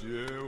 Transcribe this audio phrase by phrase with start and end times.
[0.00, 0.47] You.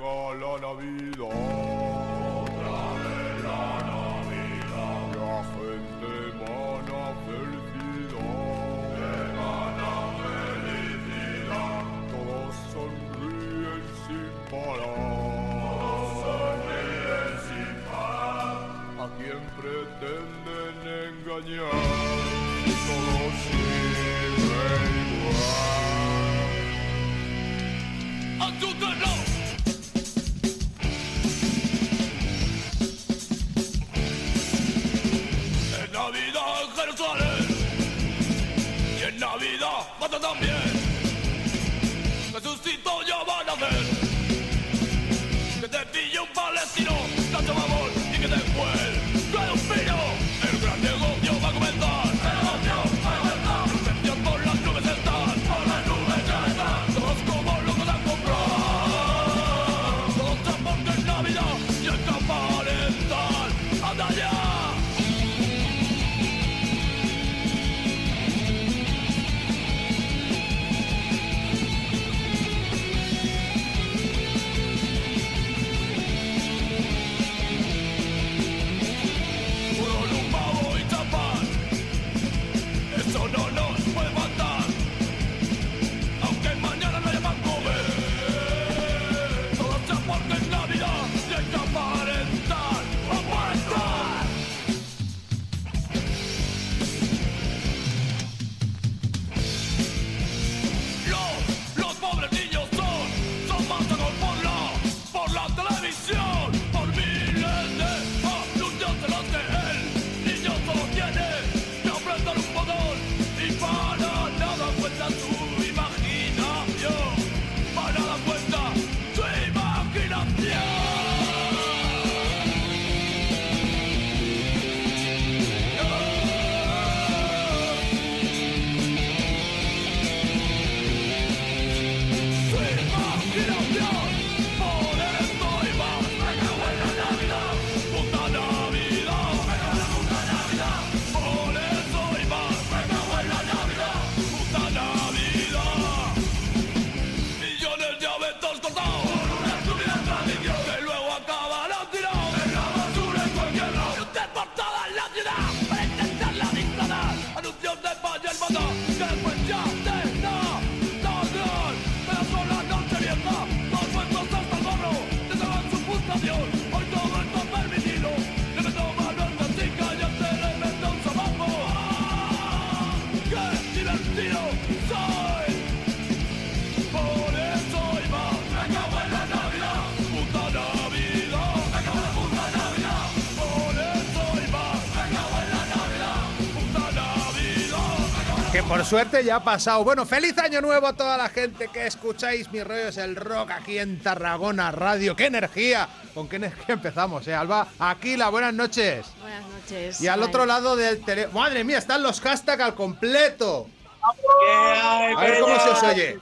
[188.90, 189.84] Suerte ya ha pasado.
[189.84, 193.52] Bueno, feliz año nuevo a toda la gente que escucháis mi rollo es el rock
[193.52, 195.14] aquí en Tarragona Radio.
[195.14, 195.88] ¡Qué energía!
[196.12, 197.68] ¿Con qué energía empezamos, eh, Alba?
[197.78, 199.06] Aquila, buenas noches.
[199.20, 200.00] Buenas noches.
[200.00, 201.28] Y al Ay, otro lado del tele...
[201.28, 201.78] ¡Madre mía!
[201.78, 203.68] Están los hashtags al completo.
[204.02, 206.18] A ver cómo se os oye.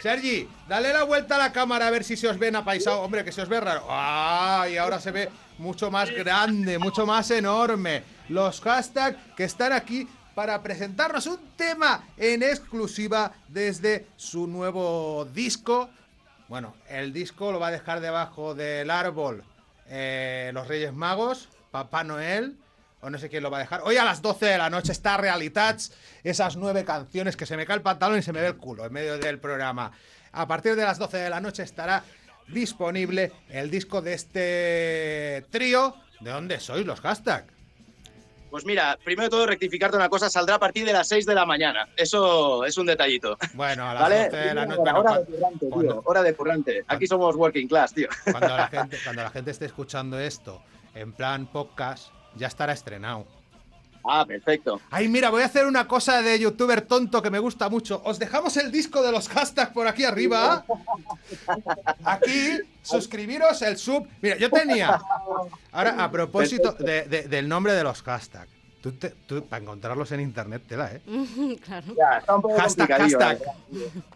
[0.00, 3.00] Sergi, dale la vuelta a la cámara a ver si se os ven apaisado.
[3.00, 3.88] Hombre, que se os ve raro.
[3.90, 4.68] ¡Ah!
[4.70, 8.04] Y ahora se ve mucho más grande, mucho más enorme.
[8.28, 15.88] Los hashtags que están aquí para presentarnos un tema en exclusiva desde su nuevo disco.
[16.48, 19.44] Bueno, el disco lo va a dejar debajo del árbol
[19.88, 22.56] eh, los Reyes Magos, Papá Noel,
[23.00, 23.82] o no sé quién lo va a dejar.
[23.84, 25.92] Hoy a las 12 de la noche está Realitats,
[26.22, 28.84] esas nueve canciones que se me cae el pantalón y se me ve el culo
[28.86, 29.92] en medio del programa.
[30.32, 32.02] A partir de las 12 de la noche estará
[32.48, 35.94] disponible el disco de este trío.
[36.20, 37.53] ¿De dónde sois los hashtags?
[38.54, 41.34] Pues mira, primero de todo rectificarte una cosa, saldrá a partir de las 6 de
[41.34, 41.88] la mañana.
[41.96, 43.36] Eso es un detallito.
[43.54, 44.24] Bueno, a las ¿Vale?
[44.26, 44.80] 12 de la noche.
[44.94, 46.02] Hora, de cu- currante, tío.
[46.04, 46.84] Hora de currante.
[46.86, 48.06] Aquí somos working class, tío.
[48.30, 50.62] cuando la gente, cuando la gente esté escuchando esto
[50.94, 53.26] en plan podcast, ya estará estrenado.
[54.06, 54.80] Ah, perfecto.
[54.90, 58.02] Ay, mira, voy a hacer una cosa de youtuber tonto que me gusta mucho.
[58.04, 60.64] Os dejamos el disco de los hashtags por aquí arriba.
[62.04, 64.06] Aquí, suscribiros el sub.
[64.20, 65.00] Mira, yo tenía.
[65.72, 68.50] Ahora, a propósito de- de- del nombre de los hashtags.
[68.82, 71.00] Tú, te- tú, para encontrarlos en internet, tela, ¿eh?
[71.64, 71.86] claro.
[71.96, 73.52] Ya, está un poco Hashtag, complicadillo, hashtag.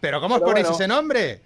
[0.01, 0.77] Pero ¿cómo os Pero ponéis bueno.
[0.77, 1.41] ese nombre?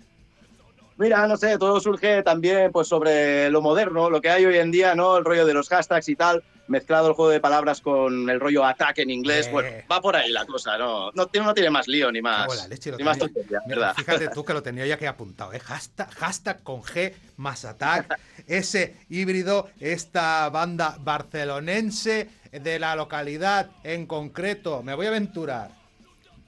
[0.98, 4.70] Mira, no sé, todo surge también pues sobre lo moderno, lo que hay hoy en
[4.72, 5.16] día, ¿no?
[5.16, 6.42] El rollo de los hashtags y tal.
[6.72, 9.46] Mezclado el juego de palabras con el rollo attack en inglés.
[9.46, 9.50] Eh.
[9.52, 12.48] Bueno, va por ahí la cosa, no, no, tiene, no tiene más lío ni más,
[12.48, 13.94] Cago la leche, lo ni más tenía- tontería, Mira.
[13.94, 15.60] Fíjate tú que lo tenía ya que apuntado, ¿eh?
[15.60, 24.06] Hashtag, hashtag con G más attack, ese híbrido, esta banda barcelonense de la localidad en
[24.06, 25.70] concreto, me voy a aventurar.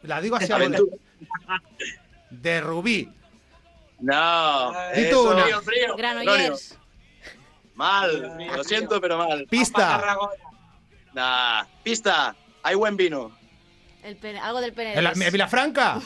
[0.02, 0.96] La digo así a Aventura.
[2.30, 3.08] de Rubí.
[4.00, 5.42] No, eso- una.
[5.44, 6.78] Frío, frío, Granollers.
[7.74, 9.46] Mal, lo siento, pero mal.
[9.50, 10.00] Pista.
[11.12, 13.36] Nah, pista, hay buen vino.
[14.02, 14.94] El pene- algo del pene.
[14.94, 16.00] En la- en Vilafranca.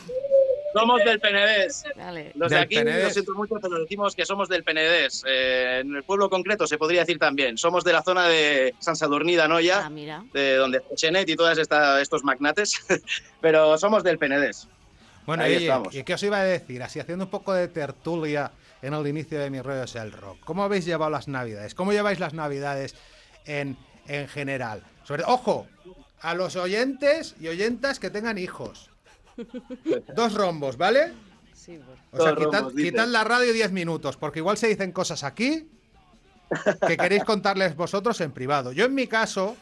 [0.75, 1.85] Somos del Penedés.
[1.97, 2.31] Vale.
[2.35, 3.05] Los de aquí, Penedés.
[3.05, 5.25] lo siento mucho, pero decimos que somos del Penedés.
[5.27, 7.57] Eh, en el pueblo concreto se podría decir también.
[7.57, 10.25] Somos de la zona de San Sadurní de Ah, Anoia, mira.
[10.33, 12.75] de donde está Chenet y todos estos magnates.
[13.41, 14.69] pero somos del Penedés.
[15.27, 15.95] Bueno, Ahí oye, estamos.
[15.95, 16.83] ¿y qué os iba a decir?
[16.83, 18.53] Así haciendo un poco de tertulia
[18.83, 20.39] en el inicio de mi rollo es el rock.
[20.45, 21.75] ¿Cómo habéis llevado las navidades?
[21.75, 22.95] ¿Cómo lleváis las navidades
[23.45, 23.77] en,
[24.07, 24.83] en general?
[25.05, 25.67] Sobre, ojo,
[26.21, 28.91] a los oyentes y oyentas que tengan hijos.
[30.15, 31.13] Dos rombos, ¿vale?
[31.55, 31.99] Sí, pues.
[32.13, 32.91] O sea, quitad, rombos, dice.
[32.91, 35.69] quitad la radio 10 minutos, porque igual se dicen cosas aquí
[36.87, 38.73] que queréis contarles vosotros en privado.
[38.73, 39.57] Yo en mi caso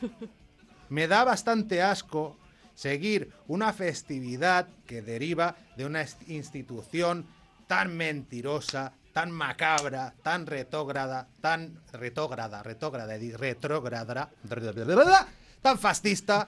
[0.88, 2.36] me da bastante asco
[2.74, 7.26] seguir una festividad que deriva de una institución
[7.66, 15.28] tan mentirosa, tan macabra, tan retógrada, tan retógrada, retógrada, retrógrada,
[15.62, 16.46] tan fascista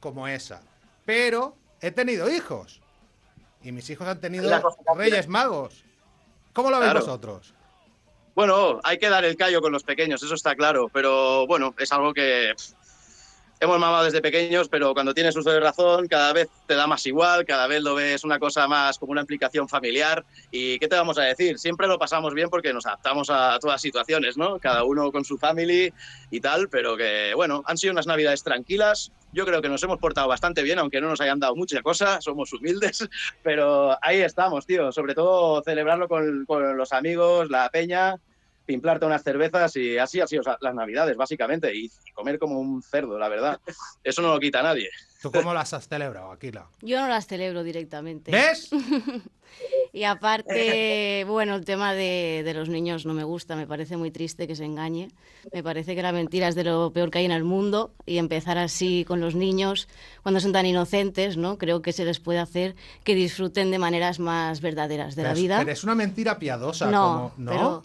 [0.00, 0.62] como esa.
[1.04, 2.80] Pero he tenido hijos.
[3.62, 4.50] Y mis hijos han tenido
[4.96, 5.84] reyes magos.
[6.54, 7.52] ¿Cómo lo veis vosotros?
[8.34, 10.88] Bueno, hay que dar el callo con los pequeños, eso está claro.
[10.90, 12.75] Pero bueno, es algo que pff,
[13.60, 17.06] hemos mamado desde pequeños, pero cuando tienes uso de razón, cada vez te da más
[17.06, 20.24] igual, cada vez lo ves una cosa más como una implicación familiar.
[20.50, 21.58] ¿Y qué te vamos a decir?
[21.58, 24.58] Siempre lo pasamos bien porque nos adaptamos a todas situaciones, ¿no?
[24.58, 25.92] Cada uno con su family
[26.30, 29.12] y tal, pero que bueno, han sido unas navidades tranquilas.
[29.32, 32.20] Yo creo que nos hemos portado bastante bien, aunque no nos hayan dado mucha cosa,
[32.20, 33.08] somos humildes,
[33.42, 34.92] pero ahí estamos, tío.
[34.92, 38.16] Sobre todo celebrarlo con, con los amigos, la peña,
[38.66, 43.18] pimplarte unas cervezas y así han sido las navidades, básicamente, y comer como un cerdo,
[43.18, 43.60] la verdad.
[44.04, 44.90] Eso no lo quita nadie.
[45.22, 46.66] ¿Tú cómo las has celebrado, Aquila?
[46.82, 48.30] Yo no las celebro directamente.
[48.32, 48.68] ¿Ves?
[49.92, 54.10] Y aparte, bueno, el tema de, de los niños no me gusta, me parece muy
[54.10, 55.08] triste que se engañe.
[55.52, 58.18] Me parece que la mentira es de lo peor que hay en el mundo y
[58.18, 59.88] empezar así con los niños
[60.22, 61.56] cuando son tan inocentes, ¿no?
[61.56, 62.74] Creo que se les puede hacer
[63.04, 65.58] que disfruten de maneras más verdaderas de Pero la es- vida.
[65.60, 66.90] Pero es una mentira piadosa.
[66.90, 67.50] no, como- ¿no?
[67.50, 67.82] pero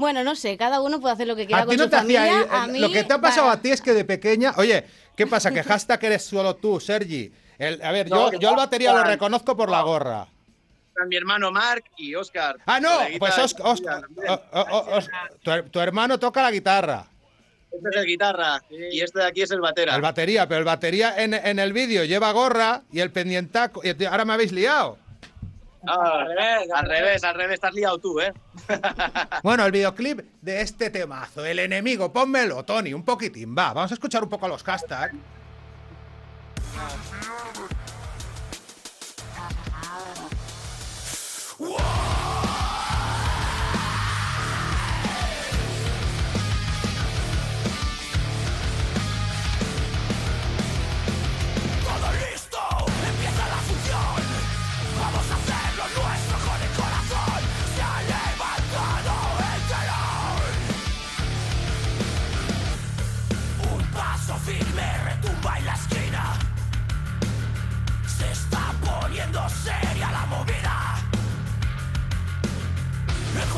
[0.00, 1.90] bueno, no sé, cada uno puede hacer lo que quiera a con ti no su
[1.90, 2.46] te hacía familia.
[2.50, 4.54] a mí, Lo que te ha pasado para- a ti es que de pequeña.
[4.56, 4.84] Oye,
[5.16, 5.50] ¿qué pasa?
[5.52, 7.32] Que hashtag eres solo tú, Sergi.
[7.58, 10.26] El- a ver, No, yo, yo al va- batería lo reconozco por la gorra.
[11.08, 12.56] Mi hermano Mark y Oscar.
[12.66, 14.28] Ah, no, pues Oscar, Oscar- también.
[14.32, 15.08] o- o- o- Os-
[15.42, 17.06] tu, her- tu hermano toca la guitarra,
[17.72, 19.94] Este es el guitarra y este de aquí es el batera.
[19.94, 23.80] el batería, pero el batería en, en el vídeo lleva gorra y el pendientaco.
[23.84, 24.98] Y ahora me habéis liado.
[25.86, 26.26] Ah, al
[26.86, 28.32] revés, al revés, estás liado tú, ¿eh?
[29.42, 33.72] Bueno, el videoclip de este temazo, el enemigo, pónmelo, Tony, un poquitín, va.
[33.72, 35.14] Vamos a escuchar un poco los hashtags.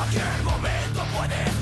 [0.03, 1.62] Cualquier momento puede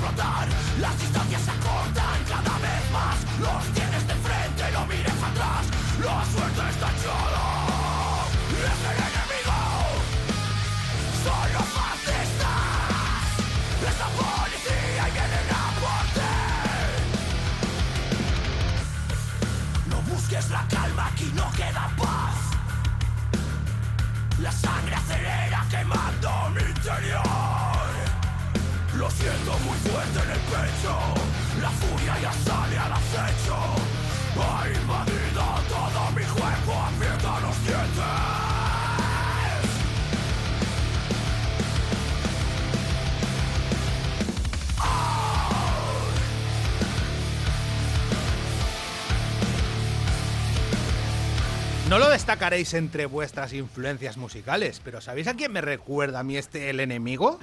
[52.01, 56.71] lo destacaréis entre vuestras influencias musicales, pero ¿sabéis a quién me recuerda a mí este
[56.71, 57.39] el enemigo?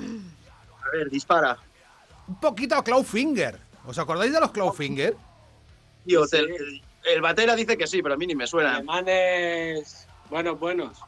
[0.85, 1.57] A ver, dispara.
[2.27, 3.57] Un poquito a Clawfinger.
[3.87, 5.15] ¿Os acordáis de los Clawfinger?
[6.05, 6.25] tío.
[7.05, 8.75] El, batera dice que sí, pero a mí ni me suena.
[8.75, 10.99] Alemanes buenos, buenos.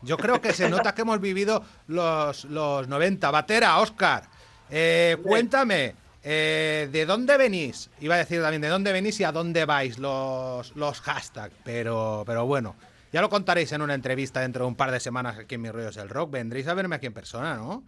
[0.00, 3.30] Yo creo que se nota que hemos vivido los, los 90.
[3.30, 4.24] Batera, Oscar,
[4.70, 7.90] eh, cuéntame, eh, ¿de dónde venís?
[8.00, 11.54] Iba a decir también, ¿de dónde venís y a dónde vais los, los hashtags?
[11.64, 12.76] Pero, pero bueno,
[13.12, 15.70] ya lo contaréis en una entrevista dentro de un par de semanas aquí en Mi
[15.70, 16.32] Rollo es el Rock.
[16.32, 17.82] Vendréis a verme aquí en persona, ¿no?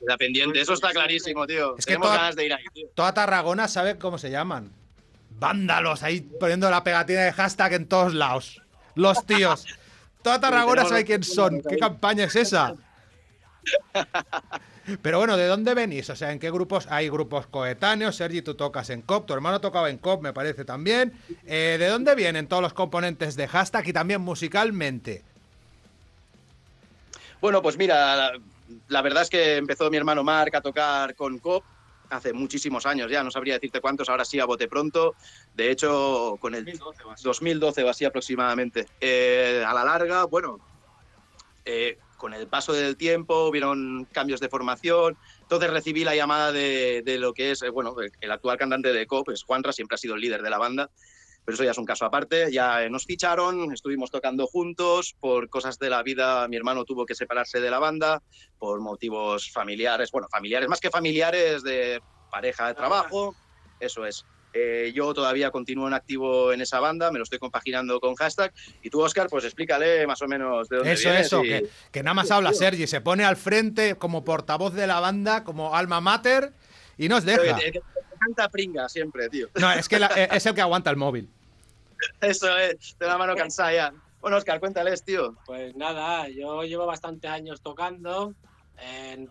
[0.00, 1.76] La pendiente, eso está clarísimo, tío.
[1.76, 2.88] Es que Tenemos ganas de ir ahí, tío.
[2.94, 4.72] Toda Tarragona sabe cómo se llaman.
[5.38, 8.62] Vándalos ahí poniendo la pegatina de hashtag en todos lados.
[8.94, 9.66] Los tíos.
[10.22, 11.62] Toda Tarragona sabe quién son.
[11.62, 12.74] ¿Qué campaña es esa?
[15.02, 16.10] Pero bueno, ¿de dónde venís?
[16.10, 16.86] O sea, ¿en qué grupos?
[16.90, 18.16] Hay grupos coetáneos.
[18.16, 21.12] Sergi, tú tocas en COP, tu hermano tocaba en COP, me parece también.
[21.46, 25.22] Eh, ¿De dónde vienen todos los componentes de hashtag y también musicalmente?
[27.40, 28.32] Bueno, pues mira,
[28.88, 31.64] la verdad es que empezó mi hermano Marc a tocar con COP
[32.10, 35.14] hace muchísimos años ya, no sabría decirte cuántos, ahora sí a bote pronto.
[35.54, 36.64] De hecho, con el
[37.22, 38.86] 2012, o así aproximadamente.
[39.00, 40.58] Eh, a la larga, bueno,
[41.64, 45.16] eh, con el paso del tiempo hubieron cambios de formación.
[45.40, 49.30] Entonces recibí la llamada de, lo que es, eh, bueno, el actual cantante de COP,
[49.30, 50.90] es Juanra, siempre ha sido el líder de la banda
[51.42, 52.52] pero eso ya es un caso aparte.
[52.52, 57.14] Ya nos ficharon, estuvimos tocando juntos, por cosas de la vida mi hermano tuvo que
[57.14, 58.22] separarse de la banda,
[58.58, 63.34] por motivos familiares, bueno, familiares, más que familiares, de pareja de trabajo,
[63.80, 64.24] eso es.
[64.52, 68.52] Eh, yo todavía continúo en activo en esa banda, me lo estoy compaginando con hashtag.
[68.82, 72.14] Y tú, Oscar, pues explícale más o menos de dónde Eso, eso, que, que, nada
[72.14, 76.52] más habla Sergi, se pone al frente como portavoz de la banda, como alma mater,
[76.98, 77.58] y nos deja.
[78.18, 79.48] canta pringa siempre, tío.
[79.54, 81.28] No, es que eh, es el que aguanta el móvil.
[82.20, 83.92] Eso es, de la mano cansada ya.
[84.20, 85.36] Bueno, Oscar, cuéntales, tío.
[85.46, 88.34] Pues nada, yo llevo bastantes años tocando.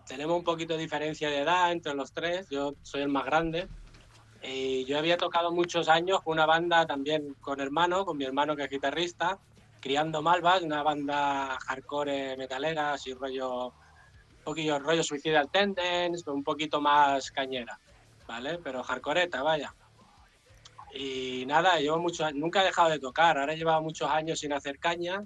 [0.08, 2.48] tenemos un poquito de diferencia de edad entre los tres.
[2.50, 3.68] Yo soy el más grande.
[4.42, 8.56] Y yo había tocado muchos años con una banda también con hermano, con mi hermano
[8.56, 9.38] que es guitarrista,
[9.80, 16.80] Criando Malvas, una banda hardcore metalera, así rollo, un poquillo rollo Suicidal Tendencies, un poquito
[16.80, 17.78] más cañera,
[18.26, 18.58] ¿vale?
[18.58, 19.74] Pero hardcoreta, vaya.
[20.92, 24.78] Y nada, llevo muchos nunca he dejado de tocar, ahora llevaba muchos años sin hacer
[24.78, 25.22] caña.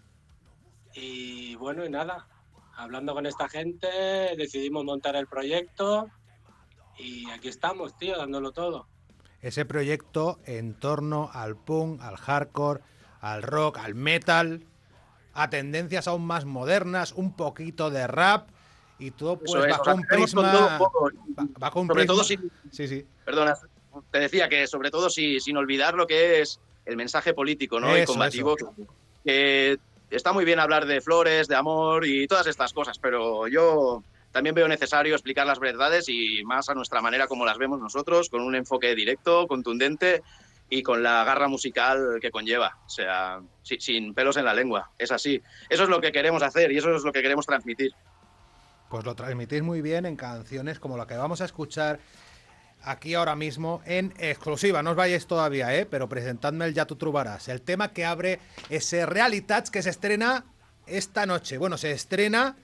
[0.95, 2.29] Y bueno, y nada,
[2.77, 3.89] hablando con esta gente,
[4.37, 6.09] decidimos montar el proyecto
[6.97, 8.87] y aquí estamos, tío, dándolo todo.
[9.45, 12.81] Ese proyecto en torno al punk, al hardcore,
[13.21, 14.65] al rock, al metal,
[15.35, 18.49] a tendencias aún más modernas, un poquito de rap
[18.99, 20.79] y todo pues bajo un prisma.
[21.59, 22.07] bajo un prisma.
[22.07, 22.39] Todo sí,
[22.71, 23.07] sí.
[23.27, 23.55] Perdona,
[24.11, 27.99] te decía que sobre todo sin olvidar lo que es el mensaje político ¿no?
[27.99, 28.57] y combativo.
[29.27, 34.03] Que está muy bien hablar de flores, de amor y todas estas cosas, pero yo
[34.35, 38.29] también veo necesario explicar las verdades y más a nuestra manera como las vemos nosotros,
[38.29, 40.25] con un enfoque directo, contundente
[40.69, 45.13] y con la garra musical que conlleva, o sea, sin pelos en la lengua, es
[45.13, 45.41] así.
[45.71, 47.93] Eso es lo que queremos hacer y eso es lo que queremos transmitir.
[48.91, 52.01] Pues lo transmitís muy bien en canciones como la que vamos a escuchar
[52.83, 54.83] aquí ahora mismo en exclusiva.
[54.83, 55.87] No os vayáis todavía, ¿eh?
[55.87, 57.47] pero presentadme el Ya tú trubarás.
[57.47, 59.07] El tema que abre ese
[59.47, 60.45] Touch que se estrena
[60.89, 61.57] esta noche.
[61.57, 62.57] Bueno, se estrena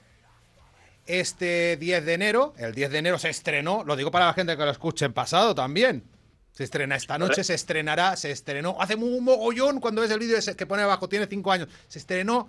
[1.19, 2.55] este 10 de enero.
[2.57, 5.12] El 10 de enero se estrenó, lo digo para la gente que lo escuche en
[5.12, 6.05] pasado también.
[6.52, 10.37] Se estrena esta noche, se estrenará, se estrenó hace un mogollón cuando ves el vídeo
[10.57, 11.69] que pone abajo, tiene 5 años.
[11.88, 12.49] Se estrenó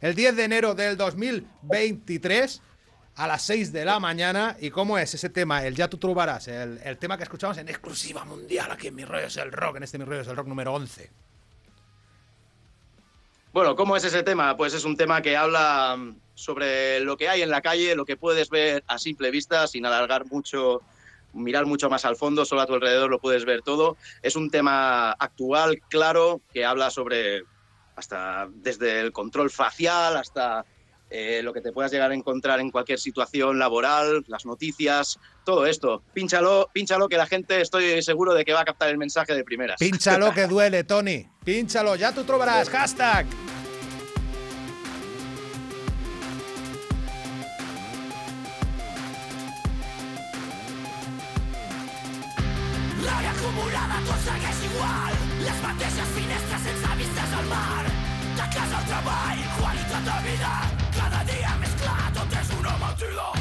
[0.00, 2.60] el 10 de enero del 2023
[3.14, 4.56] a las 6 de la mañana.
[4.60, 5.64] ¿Y cómo es ese tema?
[5.64, 9.04] El Ya tú trubarás, el, el tema que escuchamos en exclusiva mundial aquí en Mi
[9.04, 11.10] Rollo es el Rock, en este Mi Rollo es el Rock número 11.
[13.56, 14.54] Bueno, ¿cómo es ese tema?
[14.54, 18.04] Pues es un tema que habla mm, sobre lo que hay en la calle, lo
[18.04, 20.82] que puedes ver a simple vista, sin alargar mucho,
[21.32, 23.96] mirar mucho más al fondo, solo a tu alrededor lo puedes ver todo.
[24.20, 27.44] Es un tema actual, claro, que habla sobre
[27.94, 30.66] hasta desde el control facial hasta
[31.08, 35.66] eh, lo que te puedas llegar a encontrar en cualquier situación laboral, las noticias, todo
[35.66, 36.02] esto.
[36.12, 39.44] Pínchalo, pínchalo que la gente estoy seguro de que va a captar el mensaje de
[39.44, 39.78] primeras.
[39.78, 41.26] Pínchalo que duele, Tony.
[41.44, 42.68] Pínchalo, ya tú trobarás.
[42.68, 43.26] Hashtag.
[53.28, 54.00] acumulada
[54.64, 55.12] igual
[55.44, 57.84] Les mateixes finestres sense vistes al mar
[58.36, 63.35] De casa al treball, qualitat de vida cada dia més clar, tot és una mentida.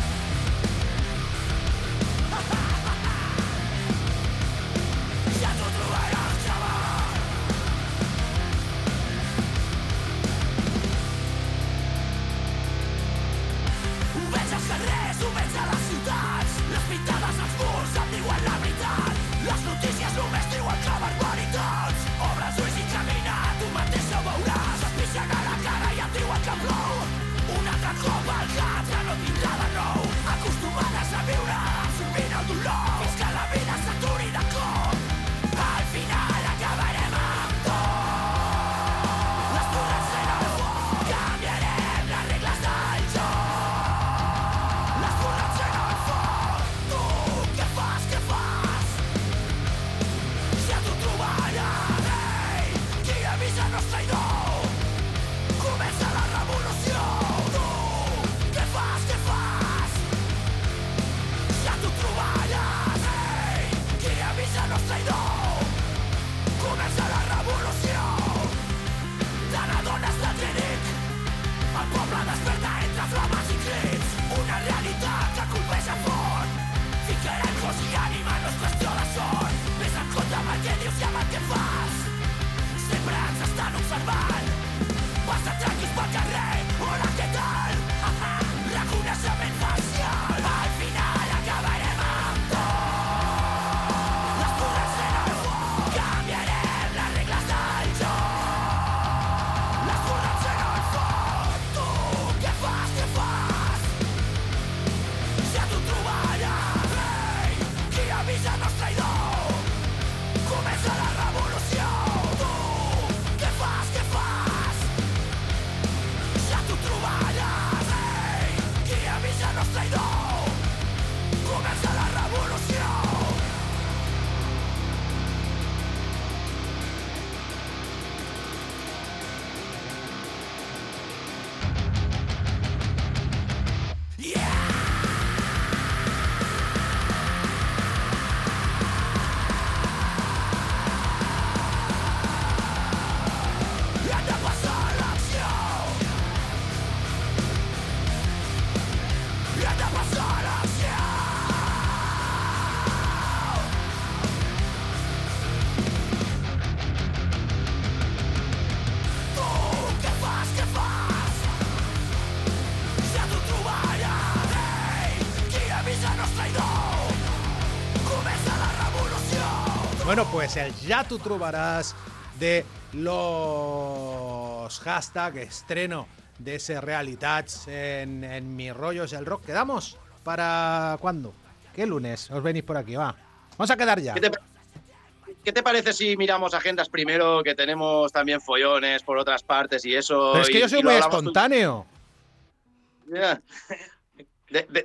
[170.16, 171.94] Bueno, pues el Ya tú trobarás
[172.40, 176.08] de los hashtag estreno
[176.40, 179.48] de ese Realitats en, en Mi Rollos el Rock.
[179.48, 179.98] ¿Quedamos?
[180.24, 181.34] ¿Para cuándo?
[181.76, 182.32] ¿Qué lunes?
[182.32, 183.14] Os venís por aquí, va.
[183.58, 184.14] Vamos a quedar ya.
[184.14, 189.96] ¿Qué te, parece si miramos agendas primero, que tenemos también follones por otras partes y
[189.96, 190.30] eso?
[190.32, 191.86] Pero es que yo soy muy espontáneo.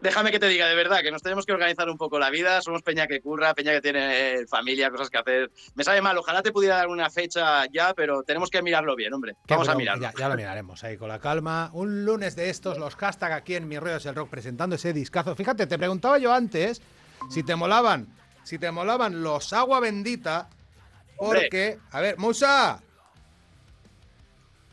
[0.02, 2.60] Déjame que te diga de verdad que nos tenemos que organizar un poco la vida.
[2.62, 5.50] Somos peña que curra, peña que tiene familia, cosas que hacer.
[5.74, 9.12] Me sabe mal, ojalá te pudiera dar una fecha ya, pero tenemos que mirarlo bien,
[9.12, 9.36] hombre.
[9.48, 10.10] Vamos a mirarlo.
[10.16, 11.70] Ya, lo miraremos ahí con la calma.
[11.72, 14.92] Un lunes de estos, los hashtag aquí en Mi Rollo es el Rock presentando ese
[14.92, 15.34] discazo.
[15.36, 16.82] Fíjate, te preguntaba yo antes
[17.28, 18.08] si te molaban,
[18.42, 20.48] si te molaban los Agua Bendita,
[21.16, 22.80] porque, a ver, Musa.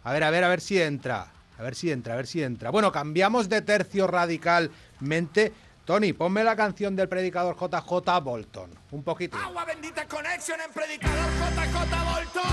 [0.04, 1.34] A ver, a ver, a ver si entra.
[1.58, 2.70] A ver si entra, a ver si entra.
[2.70, 5.54] Bueno, cambiamos de tercio radicalmente.
[5.86, 8.72] Tony, ponme la canción del predicador JJ Bolton.
[8.92, 9.38] Un poquito.
[9.38, 12.44] Agua bendita conexión en predicador JJ Bolton.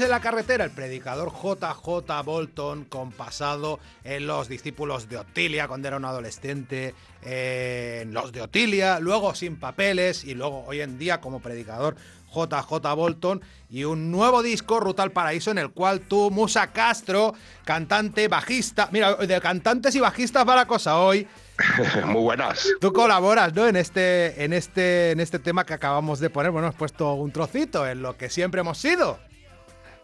[0.00, 5.98] en la carretera, el predicador JJ Bolton, compasado en los discípulos de Otilia cuando era
[5.98, 11.40] un adolescente, en los de Otilia, luego sin papeles y luego hoy en día como
[11.40, 11.96] predicador
[12.34, 17.34] JJ Bolton y un nuevo disco, Ruta al Paraíso, en el cual tú, Musa Castro,
[17.66, 21.28] cantante, bajista, mira, de cantantes y bajistas va la cosa hoy.
[22.06, 22.66] Muy buenas.
[22.80, 23.66] Tú colaboras, ¿no?
[23.66, 26.50] En este, en este, en este tema que acabamos de poner.
[26.50, 29.18] Bueno, has puesto un trocito en lo que siempre hemos sido.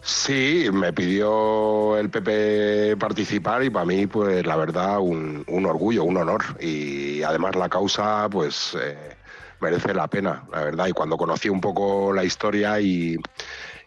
[0.01, 6.17] Sí, me pidió el PP participar y para mí, pues la verdad, un, orgullo, un
[6.17, 6.43] honor.
[6.61, 9.17] Y además la causa, pues eh,
[9.61, 10.87] merece la pena, la verdad.
[10.87, 13.17] Y cuando conocí un poco la historia y,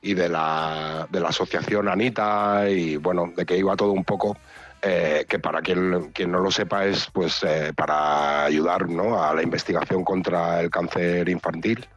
[0.02, 4.38] de, la, de la asociación Anita y bueno, de que iba todo un poco
[4.84, 9.24] eh, que para quien, no lo sepa es pues eh, para ayudar ¿no?
[9.24, 11.88] a la investigación contra el cáncer infantil.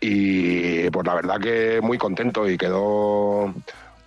[0.00, 3.54] Y pues la verdad que muy contento y quedó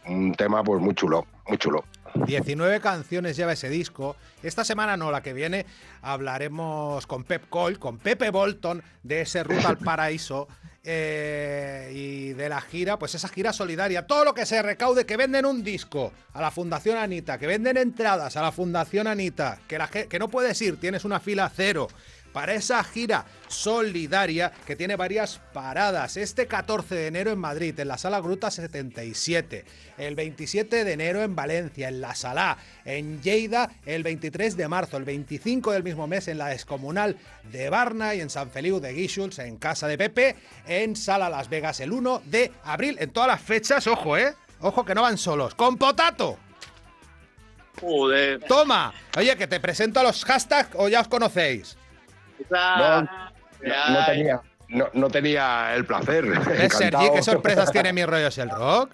[0.06, 1.84] un tema pues muy chulo, muy chulo.
[2.16, 4.16] 19 canciones lleva ese disco.
[4.44, 5.66] Esta semana no, la que viene
[6.02, 10.48] hablaremos con Pep Cole, con Pepe Bolton de ese Ruta al Paraíso
[10.84, 15.18] eh, y de la gira, pues esa gira solidaria, todo lo que se recaude, que
[15.18, 19.78] venden un disco a la Fundación Anita, que venden entradas a la Fundación Anita, que,
[19.78, 21.88] la, que no puedes ir, tienes una fila cero
[22.34, 26.18] para esa gira solidaria que tiene varias paradas.
[26.18, 29.66] Este 14 de enero en Madrid, en la Sala Gruta 77.
[29.98, 32.58] El 27 de enero en Valencia, en La Sala.
[32.86, 34.98] En Lleida, el 23 de marzo.
[34.98, 37.18] El 25 del mismo mes en la Descomunal
[37.52, 40.36] de Barna y en San Feliu de Guíxols, en Casa de Pepe.
[40.68, 42.98] En Sala Las Vegas, el 1 de abril.
[43.00, 44.36] En todas las fechas, ojo, ¿eh?
[44.62, 45.56] Ojo que no van solos.
[45.56, 46.38] ¡Con Potato!
[47.80, 48.42] Joder.
[48.42, 48.94] Toma.
[49.18, 51.79] Oye, que te presento a los hashtags o ya os conocéis.
[52.50, 54.42] No, no, tenía,
[54.94, 56.26] no, tenía el placer.
[56.26, 58.92] ¿Ves, Sergi, qué sorpresas tiene mi rollo el rock?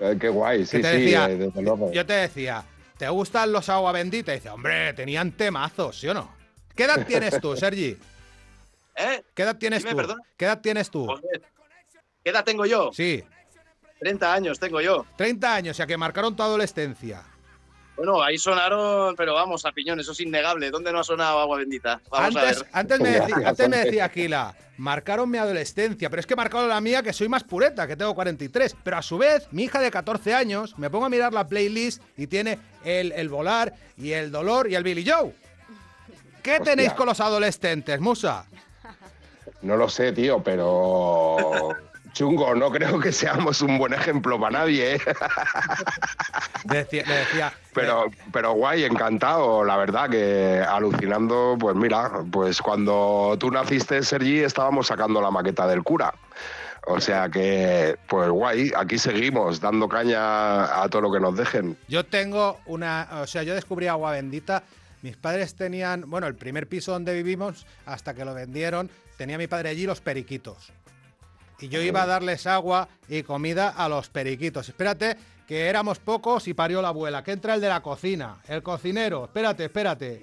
[0.00, 1.50] Eh, qué guay, sí, sí, eh,
[1.92, 2.64] Yo te decía,
[2.96, 4.32] ¿te gustan los agua bendita?
[4.32, 6.32] Y dice, hombre, tenían temazos, ¿sí o no?
[6.76, 7.98] ¿Qué edad tienes tú, Sergi?
[8.96, 9.22] ¿Eh?
[9.34, 9.96] ¿Qué edad tienes tú?
[10.36, 11.08] ¿Qué edad tienes tú?
[12.22, 12.90] ¿Qué edad tengo yo?
[12.92, 13.24] Sí.
[13.98, 15.04] 30 años tengo yo.
[15.16, 17.22] 30 años, o sea que marcaron tu adolescencia.
[17.98, 20.70] Bueno, ahí sonaron, pero vamos, a piñón, eso es innegable.
[20.70, 22.00] ¿Dónde no ha sonado agua bendita?
[22.10, 22.70] Vamos antes, a ver.
[22.72, 26.80] Antes me, decía, antes me decía Aquila, marcaron mi adolescencia, pero es que marcaron la
[26.80, 28.76] mía, que soy más pureta, que tengo 43.
[28.84, 32.00] Pero a su vez, mi hija de 14 años, me pongo a mirar la playlist
[32.16, 35.34] y tiene el, el volar y el dolor y el Billy Joe.
[36.40, 38.46] ¿Qué tenéis con los adolescentes, Musa?
[39.62, 41.74] No lo sé, tío, pero
[42.18, 44.96] chungo, no creo que seamos un buen ejemplo para nadie.
[44.96, 45.00] ¿eh?
[46.64, 54.02] decía, pero, pero guay, encantado, la verdad que alucinando, pues mira, pues cuando tú naciste,
[54.02, 56.12] Sergi, estábamos sacando la maqueta del cura.
[56.88, 61.76] O sea que, pues guay, aquí seguimos dando caña a todo lo que nos dejen.
[61.86, 64.64] Yo tengo una, o sea, yo descubrí agua bendita.
[65.02, 69.46] Mis padres tenían, bueno, el primer piso donde vivimos, hasta que lo vendieron, tenía mi
[69.46, 70.72] padre allí los periquitos
[71.60, 74.68] y yo iba a darles agua y comida a los periquitos.
[74.68, 75.16] Espérate,
[75.46, 77.24] que éramos pocos y parió la abuela.
[77.24, 79.24] Que entra el de la cocina, el cocinero.
[79.24, 80.22] Espérate, espérate.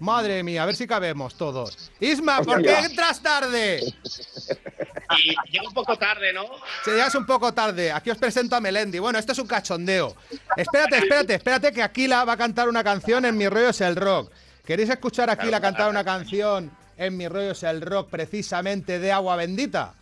[0.00, 1.90] Madre mía, a ver si cabemos todos.
[1.98, 3.80] Isma, ¿por qué entras tarde?
[5.16, 6.44] Y llega un poco tarde, ¿no?
[6.84, 7.90] Sí, llegas un poco tarde.
[7.90, 8.98] Aquí os presento a Melendi.
[8.98, 10.14] Bueno, esto es un cachondeo.
[10.54, 13.96] Espérate, espérate, espérate que Aquila va a cantar una canción en Mi rollo es el
[13.96, 14.30] rock.
[14.66, 19.10] ¿Queréis escuchar a Aquila cantar una canción en Mi rollo es el rock precisamente de
[19.10, 19.94] agua bendita?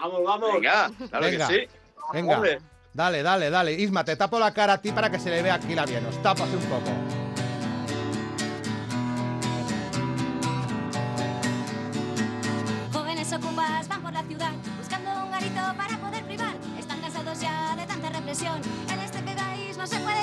[0.00, 0.52] Vamos, vamos.
[0.54, 1.68] Venga, claro venga, que sí.
[2.12, 2.40] Venga.
[2.92, 3.72] Dale, dale, dale.
[3.72, 6.04] Isma, te tapo la cara a ti para que se le vea aquí la bien.
[6.06, 6.90] Os tapo así un poco.
[12.92, 16.54] Jóvenes ocupas van por la ciudad buscando un garito para poder privar.
[16.78, 18.60] Están cansados ya de tanta represión.
[18.90, 20.19] En este país no se puede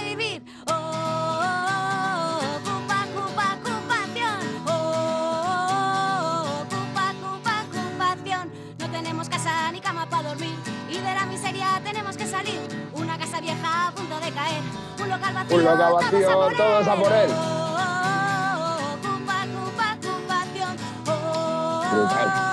[15.49, 17.29] Un local vacío, todos a por él.
[21.89, 22.46] todos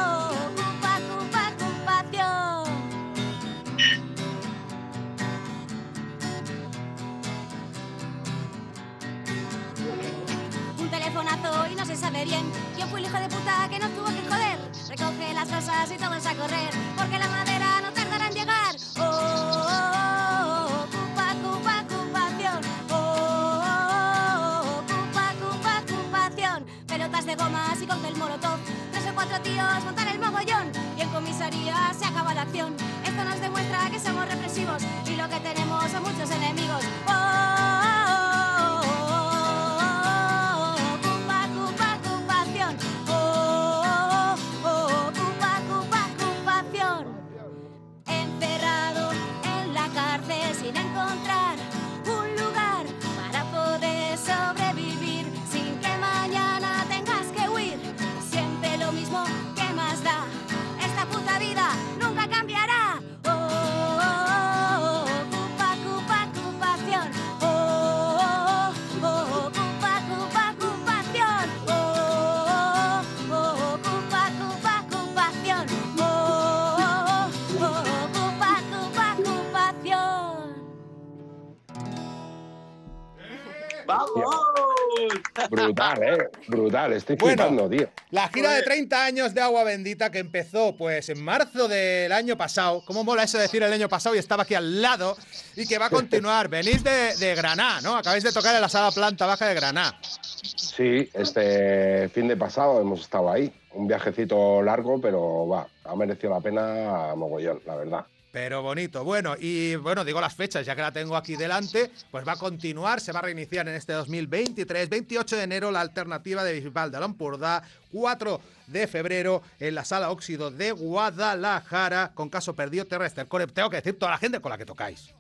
[85.50, 86.28] Brutal, ¿eh?
[86.48, 87.88] Brutal, estoy Bueno, flipando, tío.
[88.10, 92.36] La gira de 30 años de Agua Bendita que empezó pues en marzo del año
[92.36, 92.82] pasado.
[92.86, 95.16] ¿Cómo mola eso de decir el año pasado y estaba aquí al lado?
[95.56, 96.48] Y que va a continuar.
[96.48, 97.96] Venís de, de Granada, ¿no?
[97.96, 99.98] Acabáis de tocar en la sala planta baja de Granada.
[100.02, 103.52] Sí, este fin de pasado hemos estado ahí.
[103.72, 108.06] Un viajecito largo, pero va, ha merecido la pena a mogollón, la verdad.
[108.34, 109.04] Pero bonito.
[109.04, 112.36] Bueno, y bueno, digo las fechas, ya que la tengo aquí delante, pues va a
[112.36, 116.90] continuar, se va a reiniciar en este 2023, 28 de enero la alternativa de Bisbal
[116.90, 123.24] de Lampurdá, 4 de febrero en la Sala Óxido de Guadalajara, con caso perdido terrestre.
[123.24, 125.14] Tengo que decir toda la gente con la que tocáis.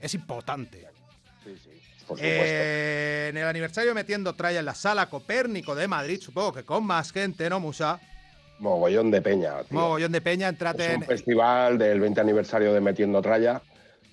[0.00, 0.88] Es importante.
[1.44, 1.70] Sí, sí.
[2.18, 6.84] Eh, en el aniversario metiendo tralla en la Sala Copérnico de Madrid, supongo que con
[6.84, 8.00] más gente, ¿no, Musa?
[8.58, 9.78] Mogollón de peña, tío.
[9.78, 10.96] Mogollón de peña, entrate Es en...
[10.98, 13.62] un festival del 20 aniversario de Metiendo Tralla,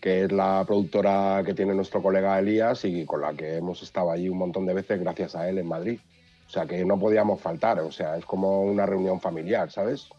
[0.01, 4.11] que es la productora que tiene nuestro colega Elías y con la que hemos estado
[4.11, 5.99] allí un montón de veces gracias a él en Madrid.
[6.45, 10.09] O sea que no podíamos faltar, o sea, es como una reunión familiar, ¿sabes?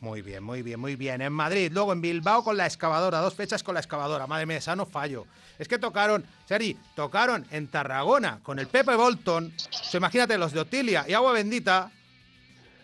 [0.00, 1.22] Muy bien, muy bien, muy bien.
[1.22, 4.26] En Madrid, luego en Bilbao con la excavadora, dos fechas con la excavadora.
[4.26, 5.26] Madre mía, esa no fallo.
[5.58, 9.52] Es que tocaron, Seri, tocaron en Tarragona con el Pepe Bolton.
[9.56, 11.90] O sea, imagínate, los de Otilia y Agua Bendita.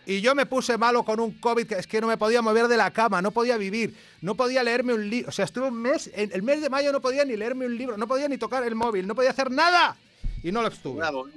[0.05, 2.67] Y yo me puse malo con un COVID, que es que no me podía mover
[2.67, 5.29] de la cama, no podía vivir, no podía leerme un libro.
[5.29, 7.77] O sea, estuve un mes, en el mes de mayo no podía ni leerme un
[7.77, 9.95] libro, no podía ni tocar el móvil, no podía hacer nada.
[10.43, 10.97] Y no lo estuve.
[10.97, 11.27] Bravo.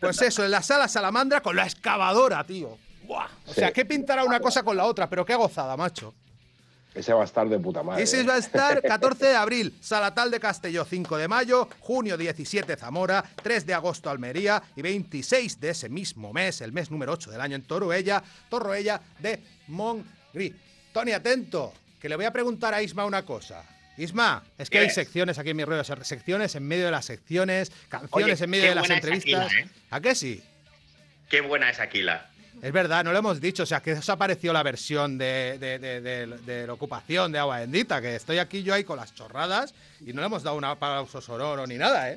[0.00, 2.78] Pues eso, en la sala Salamandra con la excavadora, tío.
[3.04, 3.28] Buah.
[3.46, 3.72] O sea.
[3.72, 5.08] ¿qué pintará una cosa con la otra?
[5.08, 6.14] Pero qué gozada, macho.
[6.96, 8.02] Ese va a estar de puta madre.
[8.02, 8.24] Ese ¿eh?
[8.24, 13.22] va a estar 14 de abril, Salatal de Castelló, 5 de mayo, junio 17 Zamora,
[13.42, 17.40] 3 de agosto Almería y 26 de ese mismo mes, el mes número 8 del
[17.40, 20.54] año en Toruella, Torroella de Montgrí.
[20.92, 23.62] Tony, atento, que le voy a preguntar a Isma una cosa.
[23.98, 27.72] Isma, es que hay secciones aquí en mi rollo, secciones en medio de las secciones,
[27.88, 29.46] canciones Oye, en medio qué de las entrevistas.
[29.46, 29.68] Aquila, ¿eh?
[29.90, 30.42] ¿A qué sí?
[31.28, 32.30] Qué buena es Aquila.
[32.62, 33.62] Es verdad, no lo hemos dicho.
[33.62, 37.38] O sea, que os apareció la versión de, de, de- de- de la ocupación de
[37.38, 38.00] agua bendita.
[38.00, 41.20] Que estoy aquí yo ahí con las chorradas y no le hemos dado un aplauso
[41.20, 42.16] sonoro ni nada, ¿eh?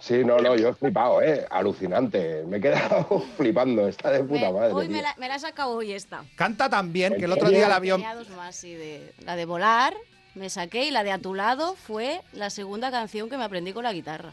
[0.00, 1.46] Sí, no, no, yo he flipado, ¿eh?
[1.50, 2.44] Alucinante.
[2.46, 4.72] Me he quedado flipando, está de puta Me- madre.
[4.72, 6.24] hoy me la, me la he sacado hoy esta.
[6.36, 7.80] Canta tan bien que el ¿En otro día la
[8.14, 9.94] dos más, sí, de, la de volar
[10.34, 13.72] me saqué y la de a tu lado fue la segunda canción que me aprendí
[13.72, 14.32] con la guitarra.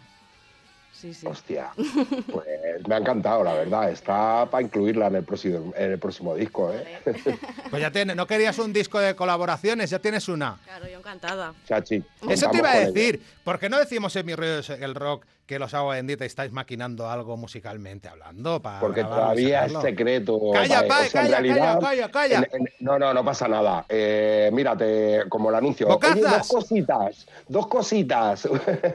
[1.02, 1.26] Sí, sí.
[1.26, 1.72] Hostia,
[2.32, 2.46] pues
[2.88, 3.90] me ha encantado, la verdad.
[3.90, 7.00] Está para incluirla en el próximo, en el próximo disco, ¿eh?
[7.72, 10.60] Pues ya tiene, no querías un disco de colaboraciones, ya tienes una.
[10.66, 11.54] Claro, yo encantada.
[11.68, 12.04] Chachi.
[12.30, 13.20] Eso te iba a decir.
[13.44, 17.10] ¿Por qué no decimos en mi rollo el rock que los agua bendita estáis maquinando
[17.10, 18.62] algo musicalmente hablando?
[18.62, 20.40] Para Porque y todavía es secreto.
[20.54, 22.38] Calla, pa, o sea, calla, calla, realidad, calla, calla.
[22.52, 23.86] en- en- no, no, no pasa nada.
[23.90, 25.88] Eh, mírate, como el anuncio.
[25.88, 28.48] Oye, dos cositas, dos cositas.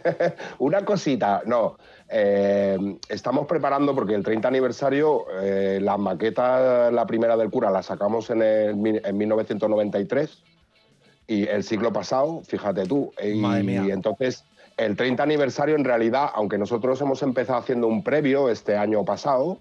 [0.58, 1.42] Una cosita.
[1.46, 7.70] No, eh, estamos preparando porque el 30 aniversario, eh, la maqueta, la primera del cura,
[7.70, 10.42] la sacamos en, el, en 1993
[11.26, 13.12] y el siglo pasado, fíjate tú.
[13.22, 13.84] Y Madre mía.
[13.90, 14.44] entonces,
[14.76, 19.58] el 30 aniversario, en realidad, aunque nosotros hemos empezado haciendo un previo este año pasado,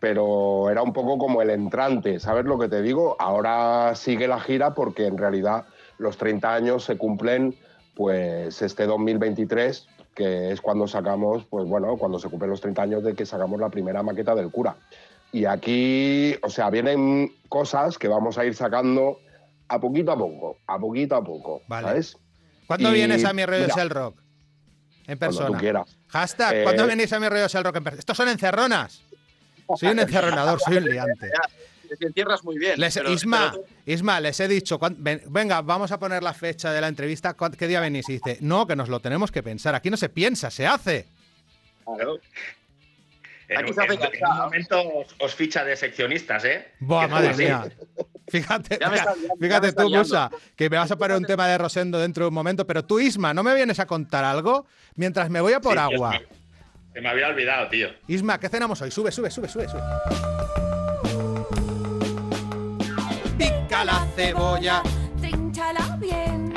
[0.00, 3.16] pero era un poco como el entrante, ¿sabes lo que te digo?
[3.18, 5.66] Ahora sigue la gira porque en realidad
[5.98, 7.54] los 30 años se cumplen
[7.94, 13.04] pues este 2023, que es cuando sacamos, pues bueno, cuando se cumplen los 30 años
[13.04, 14.74] de que sacamos la primera maqueta del cura.
[15.30, 19.18] Y aquí, o sea, vienen cosas que vamos a ir sacando
[19.68, 21.86] a poquito a poco, a poquito a poco, Vale.
[21.88, 22.16] ¿sabes?
[22.66, 24.16] ¿Cuándo Y, vienes a mi rollo el rock?
[25.06, 25.46] En Cuando persona.
[25.48, 25.96] tú quieras.
[26.08, 28.00] Hashtag, Eh, ¿cuándo venís a mi rollo el rock en persona?
[28.00, 29.02] Estos son encerronas.
[29.76, 31.30] Soy un encerronador, soy un liante.
[31.98, 32.78] Te encierras muy bien.
[32.80, 36.72] Les- pero- Isma, pero- Isma, les he dicho, ven- venga, vamos a poner la fecha
[36.72, 37.34] de la entrevista.
[37.34, 38.08] ¿cuán- ¿Qué día venís?
[38.08, 39.74] Y dice, no, que nos lo tenemos que pensar.
[39.74, 41.06] Aquí no se piensa, se hace.
[41.84, 42.18] claro.
[43.48, 46.72] En, Aquí se hace en- en un momento os, os ficha de seccionistas, ¿eh?
[46.80, 47.64] Buah, madre mía.
[48.28, 49.88] Fíjate, Ya me está- ya- ya fíjate me tú.
[49.90, 52.84] Musa, que me vas a poner un tema de Rosendo dentro de un momento, pero
[52.84, 54.66] tú, Isma, ¿no me vienes a contar algo?
[54.96, 56.20] Mientras me voy a por Sí, agua.
[56.92, 57.88] Se me había olvidado, tío.
[58.08, 58.90] Isma, ¿qué cenamos hoy?
[58.90, 60.65] Sube, sube, sube, sube, sube.
[63.76, 64.82] Pica la cebolla.
[65.20, 66.54] Trínchala bien.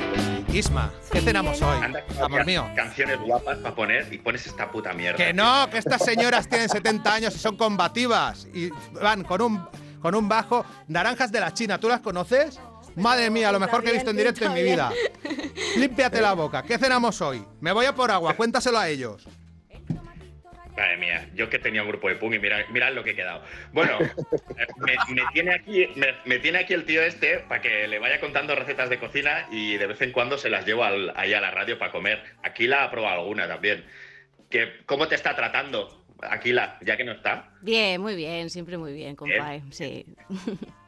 [0.53, 1.77] Isma, ¿qué cenamos hoy?
[1.83, 2.65] Anda, Amor mío.
[2.77, 5.17] Canciones guapas para poner y pones esta puta mierda.
[5.17, 9.67] Que no, que estas señoras tienen 70 años y son combativas y van con un,
[10.01, 10.65] con un bajo.
[10.87, 12.57] Naranjas de la China, ¿tú las conoces?
[12.95, 14.89] Madre mía, lo mejor que he visto en directo en mi vida.
[15.75, 16.63] Límpiate la boca.
[16.63, 17.45] ¿Qué cenamos hoy?
[17.59, 19.27] Me voy a por agua, cuéntaselo a ellos.
[20.79, 23.15] Madre mía, yo que tenía un grupo de punk y mirad, mirad lo que he
[23.15, 23.43] quedado.
[23.73, 23.99] Bueno,
[24.57, 27.99] eh, me, me tiene aquí, me, me tiene aquí el tío este para que le
[27.99, 31.33] vaya contando recetas de cocina y de vez en cuando se las llevo al- ahí
[31.33, 32.23] a la radio para comer.
[32.43, 33.85] Aquí la ha probado alguna también.
[34.49, 37.51] que, ¿cómo te está tratando Aquila, ya que no está?
[37.61, 39.61] Bien, muy bien, siempre muy bien, compadre.
[39.71, 40.05] Sí.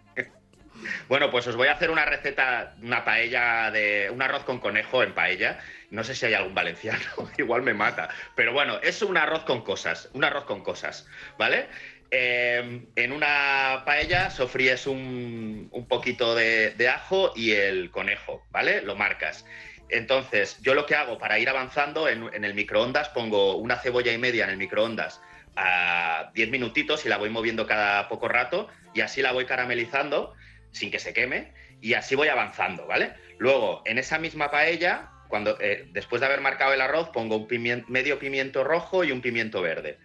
[1.07, 5.03] Bueno, pues os voy a hacer una receta, una paella de un arroz con conejo
[5.03, 5.59] en paella.
[5.89, 7.05] No sé si hay algún valenciano,
[7.37, 8.09] igual me mata.
[8.35, 11.67] Pero bueno, es un arroz con cosas, un arroz con cosas, ¿vale?
[12.11, 18.81] Eh, en una paella sofríes un, poquito de, de ajo y el conejo, ¿vale?
[18.81, 19.45] Lo marcas.
[19.89, 24.11] Entonces, yo lo que hago para ir avanzando en, en el microondas, pongo una cebolla
[24.11, 25.21] y media en el microondas
[25.55, 30.33] a 10 minutitos y la voy moviendo cada poco rato y así la voy caramelizando
[30.71, 33.13] sin que se queme y así voy avanzando, ¿vale?
[33.37, 37.85] Luego, en esa misma paella, cuando, eh, después de haber marcado el arroz, pongo un
[37.87, 39.97] medio pimiento rojo y un pimiento verde.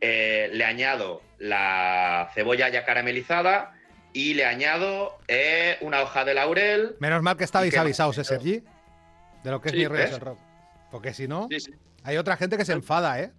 [0.00, 3.72] Eh, le añado la cebolla ya caramelizada
[4.12, 6.96] y le añado eh, una hoja de laurel.
[7.00, 8.62] Menos mal que estabais avisados, ¿eh, Sergi?
[9.42, 10.14] De lo que es Sí, mi Reyes ¿ves?
[10.18, 10.38] el Rock.
[10.90, 11.72] Porque si no, Sí, sí.
[12.04, 13.32] hay otra gente que se enfada, ¿eh?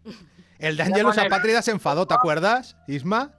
[0.60, 0.84] El de
[1.18, 3.32] poner- Apátrida se enfadó, ¿te acuerdas, Isma?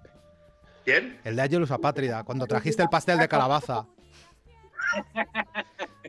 [0.86, 1.18] ¿Quién?
[1.24, 3.84] El de Angelus Apátrida, cuando trajiste el pastel de calabaza.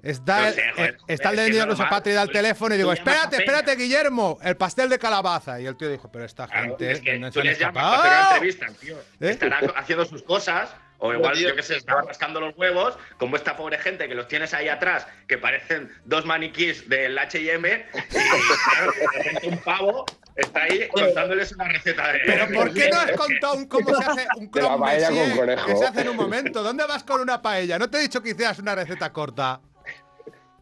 [0.04, 1.80] Está, No el, sé, joder, eh, está el de Angelus.
[1.80, 3.40] Apátrida al teléfono y digo, espérate, Peña".
[3.44, 5.60] espérate, Guillermo, el pastel de calabaza.
[5.60, 7.60] Y el tío dijo, pero esta Claro, gente es que no tú se han les
[7.60, 8.04] llamas para escapado".
[8.04, 8.98] hacer una entrevista, tío.
[9.28, 9.32] ¿Eh?
[9.32, 13.56] Estará haciendo sus cosas, o igual, yo que sé, estaba rascando los huevos, como esta
[13.58, 18.92] pobre gente que los tienes ahí atrás, que parecen dos maniquís del H&M, y claro,
[18.92, 20.06] de repente un pavo
[20.38, 22.20] está ahí contándoles una receta de...
[22.26, 25.08] Pero ¿por qué no has contado un cómo se hace un De la croque paella
[25.08, 25.66] con monsieur conejo.
[25.68, 26.64] que se hace en un momento?
[26.64, 27.78] ¿Dónde vas con una paella?
[27.80, 29.60] No te he dicho que hicieras una receta corta.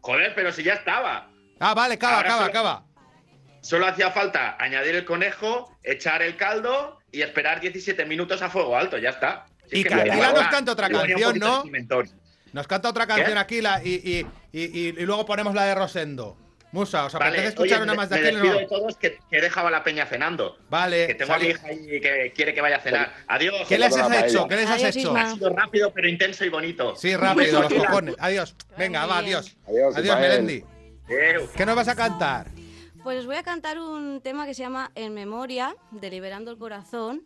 [0.00, 1.28] Joder, pero si ya estaba.
[1.60, 2.82] Ah, vale, acaba, Ahora acaba, solo- acaba.
[3.60, 8.76] Solo hacía falta añadir el conejo, echar el caldo y esperar 17 minutos a fuego
[8.76, 9.46] alto, ya está.
[9.68, 11.64] Si Y nos canta otra canción, ¿no?
[12.52, 15.74] Nos canta otra canción aquí la, y, y, y, y- y luego ponemos la de
[15.74, 16.38] Rosendo.
[16.72, 18.58] Musa, ¿os apetece Vale, escuchar oye, una me- más de despido no?
[18.58, 20.58] de todos que, que he dejado a la peña cenando.
[20.68, 21.06] Vale.
[21.06, 23.14] Que tengo a mi hija ahí que quiere que vaya a cenar.
[23.28, 23.66] Adiós.
[23.68, 24.46] ¿Qué les has hecho?
[24.48, 25.08] ¿Qué les has Adiós, hecho?
[25.08, 25.22] Isma.
[25.22, 26.94] Ha sido rápido, pero intenso y bonito.
[26.96, 28.16] Sí, rápido, los cojones.
[28.18, 28.54] Adiós.
[28.76, 29.56] Venga, va, adiós.
[29.66, 30.20] Adiós, Adiós.
[30.20, 30.64] Melendi.
[31.56, 32.48] ¿Qué nos vas a cantar?
[33.02, 36.58] Pues os voy a cantar un tema que se llama En Memoria, de Liberando el
[36.58, 37.22] Corazón.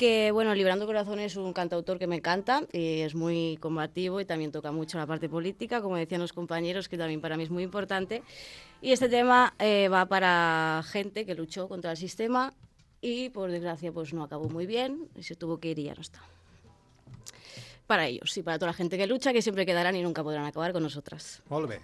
[0.00, 4.18] Que bueno, Liberando el Corazón es un cantautor que me encanta y es muy combativo
[4.18, 7.42] y también toca mucho la parte política, como decían los compañeros, que también para mí
[7.42, 8.22] es muy importante.
[8.80, 12.54] Y este tema eh, va para gente que luchó contra el sistema
[13.02, 15.94] y por desgracia pues no acabó muy bien y se tuvo que ir y ya
[15.94, 16.22] no está.
[17.86, 20.46] Para ellos y para toda la gente que lucha, que siempre quedarán y nunca podrán
[20.46, 21.42] acabar con nosotras.
[21.46, 21.78] Volve.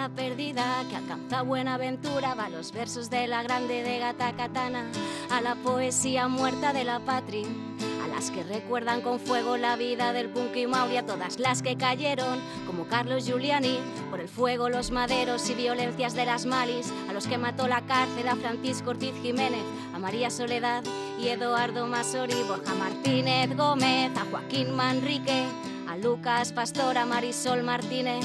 [0.00, 4.90] La perdida que alcanza buena aventura, va los versos de la grande de Gata Katana,
[5.30, 7.46] a la poesía muerta de la patria,
[8.02, 11.60] a las que recuerdan con fuego la vida del punk y Mauri, a todas las
[11.60, 16.90] que cayeron, como Carlos Giuliani, por el fuego, los maderos y violencias de las malis,
[17.10, 20.82] a los que mató la cárcel, a Francisco Ortiz Jiménez, a María Soledad
[21.20, 25.44] y Eduardo Masori, Borja Martínez Gómez, a Joaquín Manrique,
[25.86, 28.24] a Lucas Pastor, a Marisol Martínez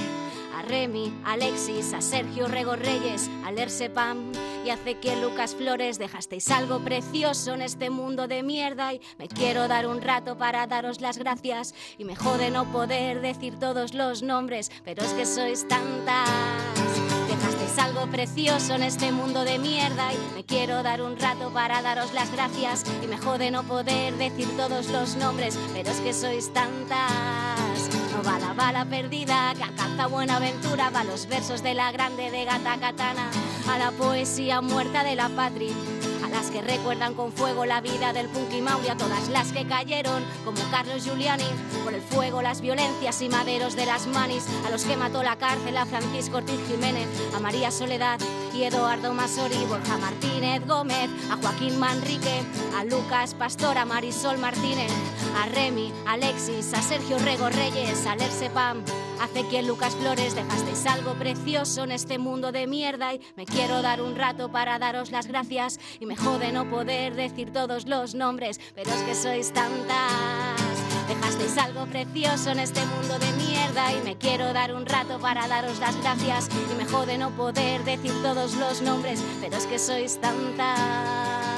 [0.56, 4.32] a Remy, a Alexis, a Sergio Rego Reyes, a Lerse Pam
[4.66, 6.00] y a Ezequiel Lucas Flores.
[6.00, 10.66] Dejasteis algo precioso en este mundo de mierda y me quiero dar un rato para
[10.68, 11.74] daros las gracias.
[11.98, 16.30] Y me jode no poder decir todos los nombres, pero es que sois tantas.
[17.28, 21.82] Dejasteis algo precioso en este mundo de mierda y me quiero dar un rato para
[21.82, 22.86] daros las gracias.
[23.04, 28.05] Y me jode no poder decir todos los nombres, pero es que sois tantas.
[28.16, 32.32] No va la bala perdida que alcanza buena aventura, va los versos de la grande
[32.32, 33.30] de Gata Katana,
[33.70, 35.74] a la poesía muerta de la patria.
[36.52, 40.24] Que recuerdan con fuego la vida del punk y Mauri, a todas las que cayeron,
[40.46, 41.44] como Carlos Giuliani,
[41.84, 45.36] por el fuego, las violencias y maderos de las manis, a los que mató la
[45.36, 48.20] cárcel, a Francisco Ortiz Jiménez, a María Soledad
[48.54, 52.44] y Eduardo Masori, Borja Martínez Gómez, a Joaquín Manrique,
[52.78, 54.92] a Lucas Pastor, a Marisol Martínez,
[55.42, 58.84] a Remy, a Alexis, a Sergio Rego Reyes, a Lerse Pam,
[59.20, 63.82] a Ezequiel Lucas Flores, dejasteis algo precioso en este mundo de mierda y me quiero
[63.82, 68.16] dar un rato para daros las gracias y me jode no poder decir todos los
[68.16, 70.86] nombres, pero es que sois tantas.
[71.08, 75.48] Dejasteis algo precioso en este mundo de mierda y me quiero dar un rato para
[75.48, 79.80] daros las gracias y me jode no poder decir todos los nombres, pero es que
[79.80, 81.55] sois tantas.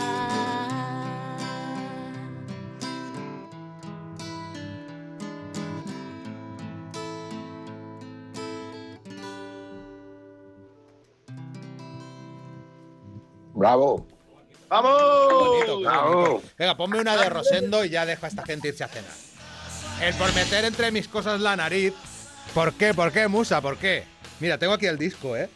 [13.57, 14.05] Bravo.
[14.69, 15.01] ¡Vamos!
[15.31, 16.41] Bonito, qué bonito.
[16.59, 19.11] Venga, ponme una de Rosendo y ya dejo a esta gente irse a cenar.
[19.99, 21.95] El por meter entre mis cosas la nariz.
[22.53, 22.93] ¿Por qué?
[22.93, 23.59] ¿Por qué, Musa?
[23.59, 24.03] ¿Por qué?
[24.39, 25.49] Mira, tengo aquí el disco, ¿eh?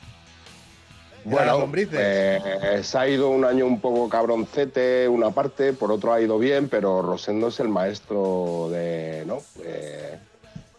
[1.24, 6.20] Bueno, eh, se ha ido un año un poco cabroncete, una parte, por otro ha
[6.20, 9.43] ido bien, pero Rosendo es el maestro de, ¿no?
[9.64, 10.18] Eh,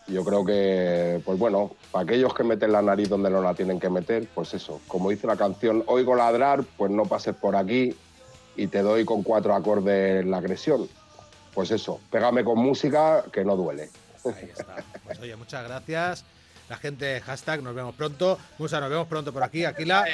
[0.07, 3.79] yo creo que, pues bueno, para aquellos que meten la nariz donde no la tienen
[3.79, 7.95] que meter, pues eso, como dice la canción, oigo ladrar, pues no pases por aquí
[8.57, 10.89] y te doy con cuatro acordes la agresión.
[11.55, 13.91] Pues eso, pégame con música que no duele.
[14.25, 14.77] Ahí está.
[15.05, 16.25] Pues oye, muchas gracias.
[16.69, 18.39] La gente, hashtag, nos vemos pronto.
[18.59, 19.65] Musa, nos vemos pronto por aquí.
[19.65, 20.07] Aquila.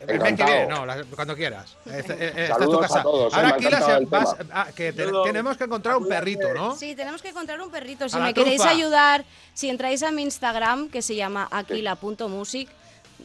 [0.00, 0.50] Eh, Encantado.
[0.50, 1.76] quiere, no, la- cuando quieras.
[1.84, 3.00] Este- eh, esta es tu Saludos casa.
[3.00, 5.26] a todos, eh, Ahora, vas- ah, que te- Saludos.
[5.26, 6.74] tenemos que encontrar un perrito, ¿no?
[6.76, 8.08] Sí, tenemos que encontrar un perrito.
[8.08, 9.24] Si me queréis ayudar,
[9.54, 12.68] si entráis a mi Instagram, que se llama aquila.music,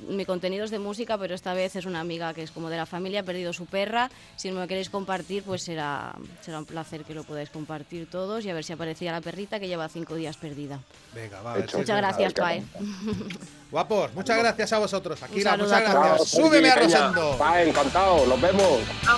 [0.10, 2.78] mi contenido es de música, pero esta vez es una amiga que es como de
[2.78, 4.10] la familia, ha perdido su perra.
[4.36, 8.46] Si me lo queréis compartir, pues será, será un placer que lo podáis compartir todos
[8.46, 10.80] y a ver si aparecía la perrita que lleva cinco días perdida.
[11.14, 11.56] Venga, va.
[11.68, 12.64] si- Muchas gracias, Pae.
[13.72, 15.22] Guapos, muchas gracias a vosotros.
[15.24, 16.18] Aquila, saludo muchas gracias.
[16.18, 16.76] Chao, Súbeme a.
[16.76, 17.36] Rosendo.
[17.38, 18.80] Pa, encantado, nos vemos.
[18.82, 19.16] Esta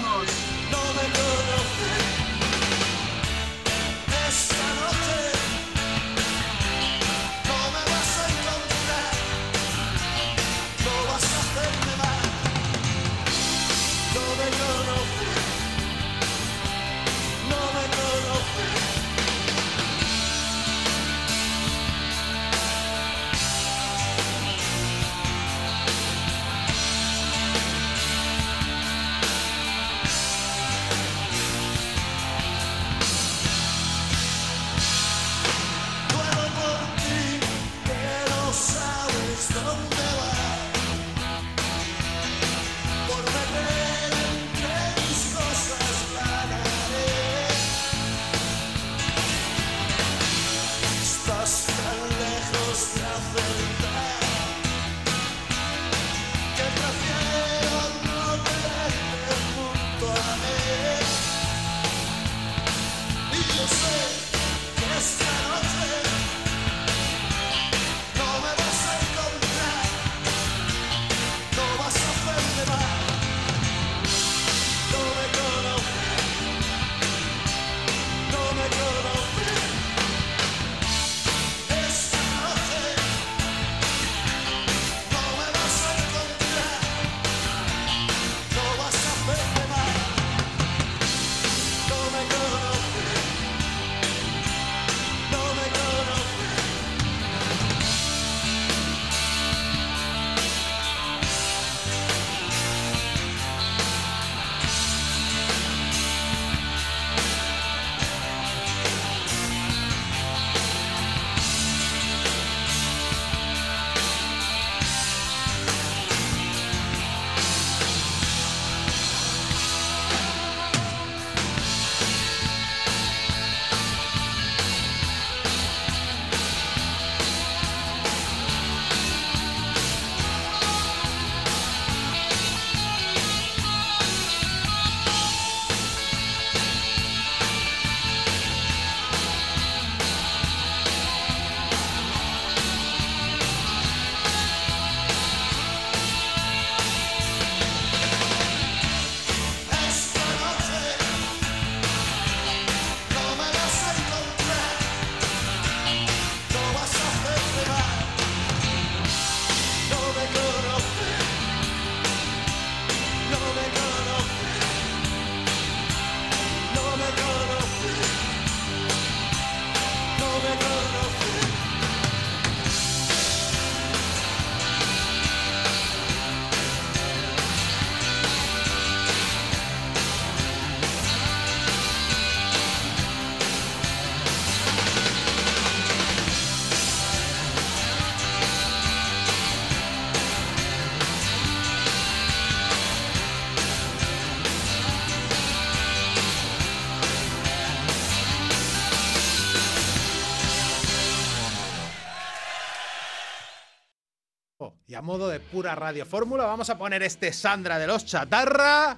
[205.08, 208.97] modo de pura radio fórmula, vamos a poner este Sandra de los Chatarra.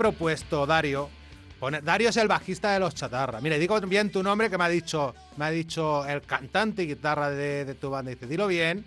[0.00, 1.10] Propuesto, Dario.
[1.60, 3.38] poner- Dario es el bajista de los chatarra.
[3.42, 6.86] Mire, digo bien tu nombre que me ha dicho, me ha dicho el cantante y
[6.86, 8.10] guitarra de, de tu banda.
[8.10, 8.82] Dice, dilo bien,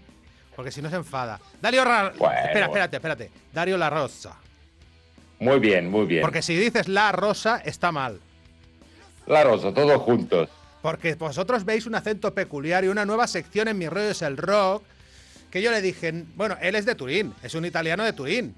[0.55, 1.39] porque si no se enfada.
[1.61, 2.35] Dario Ra- Bueno.
[2.45, 3.31] Espera, espérate, espérate.
[3.53, 4.35] Dario La Rosa.
[5.39, 6.21] Muy bien, muy bien.
[6.23, 8.19] Porque si dices La Rosa, está mal.
[9.27, 10.49] La Rosa, todos juntos.
[10.81, 14.35] Porque vosotros veis un acento peculiar y una nueva sección en Mi rollo es el
[14.35, 14.83] rock.
[15.51, 18.55] Que yo le dije, bueno, él es de Turín, es un italiano de Turín.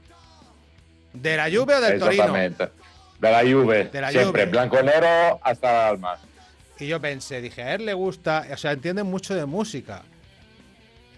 [1.15, 2.23] ¿De la Juve o del Torino?
[2.23, 2.69] Exactamente.
[3.19, 3.85] De la Juve.
[3.85, 4.51] De la Siempre, Juve.
[4.51, 6.17] blanco-negro hasta el alma.
[6.79, 10.01] Y yo pensé, dije, a él le gusta, o sea, entiende mucho de música.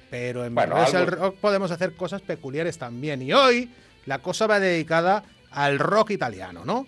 [0.09, 3.21] Pero en Bueno, es el algo- rock podemos hacer cosas peculiares también.
[3.21, 3.69] Y hoy
[4.05, 6.85] la cosa va dedicada al rock italiano, ¿no?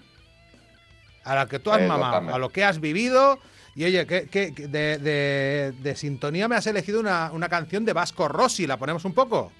[1.26, 3.40] A la que tú has mamado, a lo que has vivido.
[3.76, 8.28] Y oye, que, de, de- de sintonía me has elegido una, una canción de Vasco
[8.28, 8.68] Rossi.
[8.68, 9.52] ¿La ponemos un poco?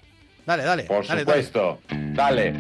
[0.46, 0.84] Dale, dale.
[0.84, 1.80] Por dale, supuesto.
[1.90, 2.54] Dale.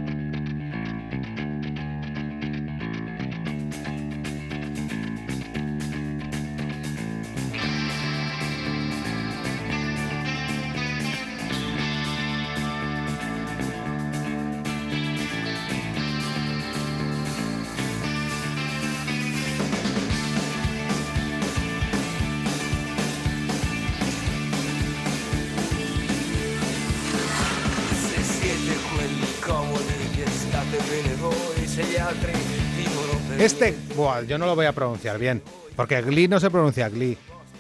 [34.00, 35.42] Buah, yo no lo voy a pronunciar bien.
[35.76, 37.18] Porque Glee no se pronuncia Glee.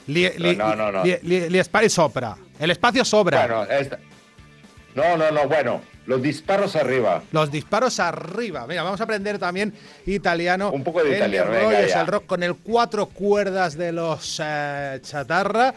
[0.07, 1.03] Li, li- No, no, no.
[1.03, 2.35] li- sopra.
[2.59, 3.45] El espacio sobra.
[3.45, 3.99] Bueno, esta-
[4.95, 5.81] No, no, no, bueno.
[6.07, 7.21] Los disparos arriba.
[7.31, 8.65] Los disparos arriba.
[8.67, 9.71] Mira, vamos a aprender también
[10.07, 10.71] italiano.
[10.71, 15.75] Un poco de italiano, es el rock con el cuatro cuerdas de los eh, chatarra.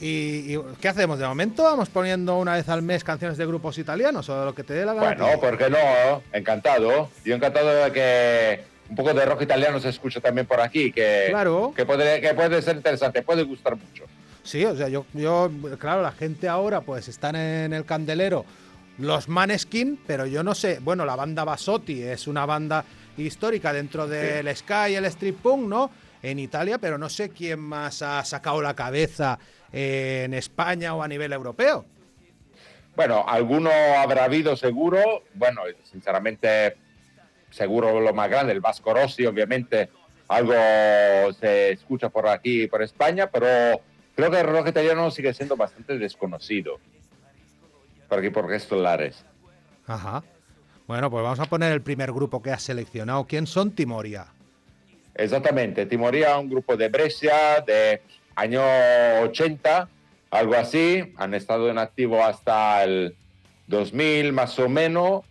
[0.00, 1.62] Y, y ¿qué hacemos de momento?
[1.62, 4.86] ¿Vamos poniendo una vez al mes canciones de grupos italianos o lo que te dé
[4.86, 5.14] la gana?
[5.24, 5.40] Bueno?
[5.40, 6.22] ¿por qué no?
[6.32, 7.10] Encantado.
[7.24, 11.26] Yo encantado de que un poco de rock italiano se escuche también por aquí, que,
[11.30, 11.72] Claro.
[11.74, 14.04] que, puede, que puede ser interesante, puede gustar mucho.
[14.42, 18.44] Sí, o sea, yo, yo, claro, la gente ahora pues están en el candelero
[18.98, 22.84] los Maneskin, pero yo no sé, bueno, la banda Basotti es una banda
[23.16, 25.90] histórica dentro del Sky y el Street Punk, ¿no?
[26.22, 29.38] En Italia, pero no sé quién más ha sacado la cabeza
[29.72, 31.84] en España o a nivel europeo.
[32.94, 35.24] Bueno, alguno habrá habido seguro.
[35.34, 36.76] Bueno, sinceramente,
[37.50, 39.90] seguro lo más grande, el Vasco Rossi, obviamente,
[40.28, 40.54] algo
[41.38, 43.80] se escucha por aquí, por España, pero
[44.14, 46.78] creo que el rock italiano sigue siendo bastante desconocido.
[48.08, 49.24] Por aquí, por estos lares.
[49.86, 50.22] Ajá.
[50.86, 53.26] Bueno, pues vamos a poner el primer grupo que has seleccionado.
[53.26, 54.26] ¿Quién son Timoria?
[55.14, 58.02] Exactamente, Timoría, un grupo de Brescia de
[58.36, 58.62] año
[59.22, 59.88] 80,
[60.30, 61.12] algo así.
[61.16, 63.16] Han estado en activo hasta el
[63.66, 65.22] 2000 más o menos.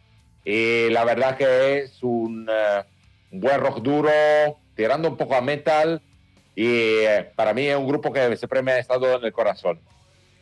[0.46, 2.84] Y la verdad que es un eh,
[3.32, 4.10] buen rock duro,
[4.76, 6.02] tirando un poco a metal.
[6.56, 9.80] Y eh, para mí es un grupo que siempre me ha estado en el corazón.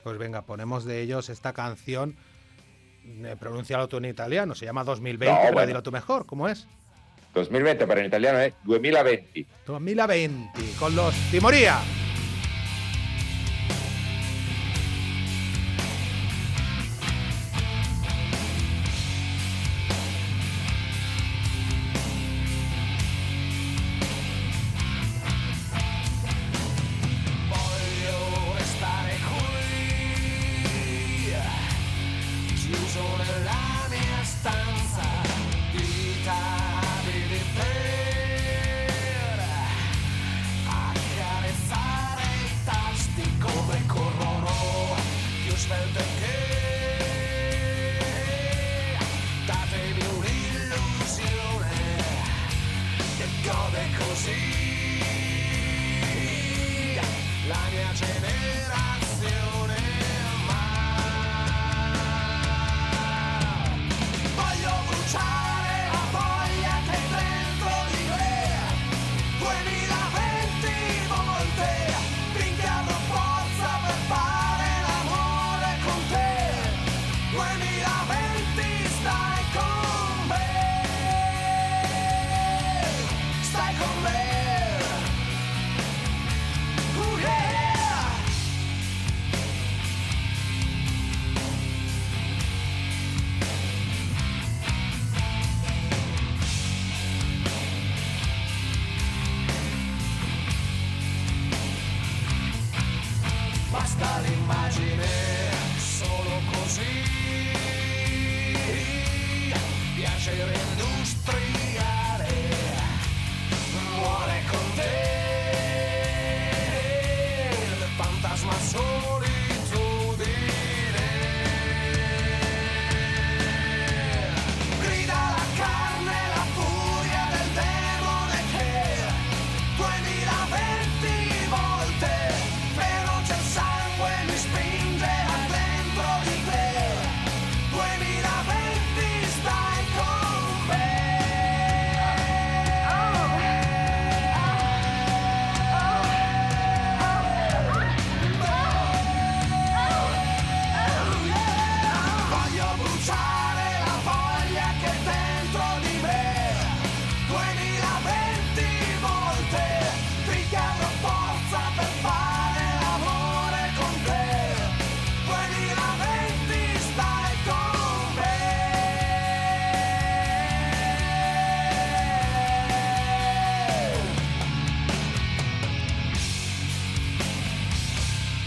[0.04, 2.16] Pues venga, ponemos de ellos esta canción.
[3.06, 5.68] Eh, Pronúncialo tú en italiano, se llama 2020, No, pero bueno.
[5.68, 6.68] dilo tú mejor, ¿cómo es?
[7.34, 9.46] 2020, pero en italiano es 2020.
[9.66, 11.80] 2020, con los Timoría.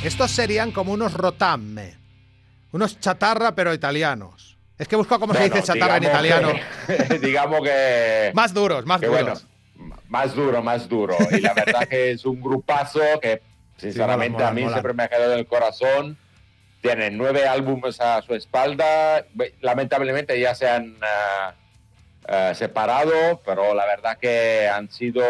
[0.07, 1.97] Estos serían como unos rotamme,
[2.71, 4.57] unos chatarra pero italianos.
[4.79, 6.53] Es que busco cómo se dice chatarra en italiano.
[6.87, 8.31] que- digamos que.
[8.33, 9.47] Más duros, más duros.
[9.75, 11.17] bueno, más duro, más duro.
[11.33, 13.43] Y la verdad que es un grupazo que,
[13.79, 16.17] sinceramente, a mí siempre me ha quedado en el corazón.
[16.83, 19.27] Tienen nueve álbumes a su espalda.
[19.61, 21.55] Lamentablemente ya se han ah,
[22.29, 25.25] ah, separado, pero la verdad que han sido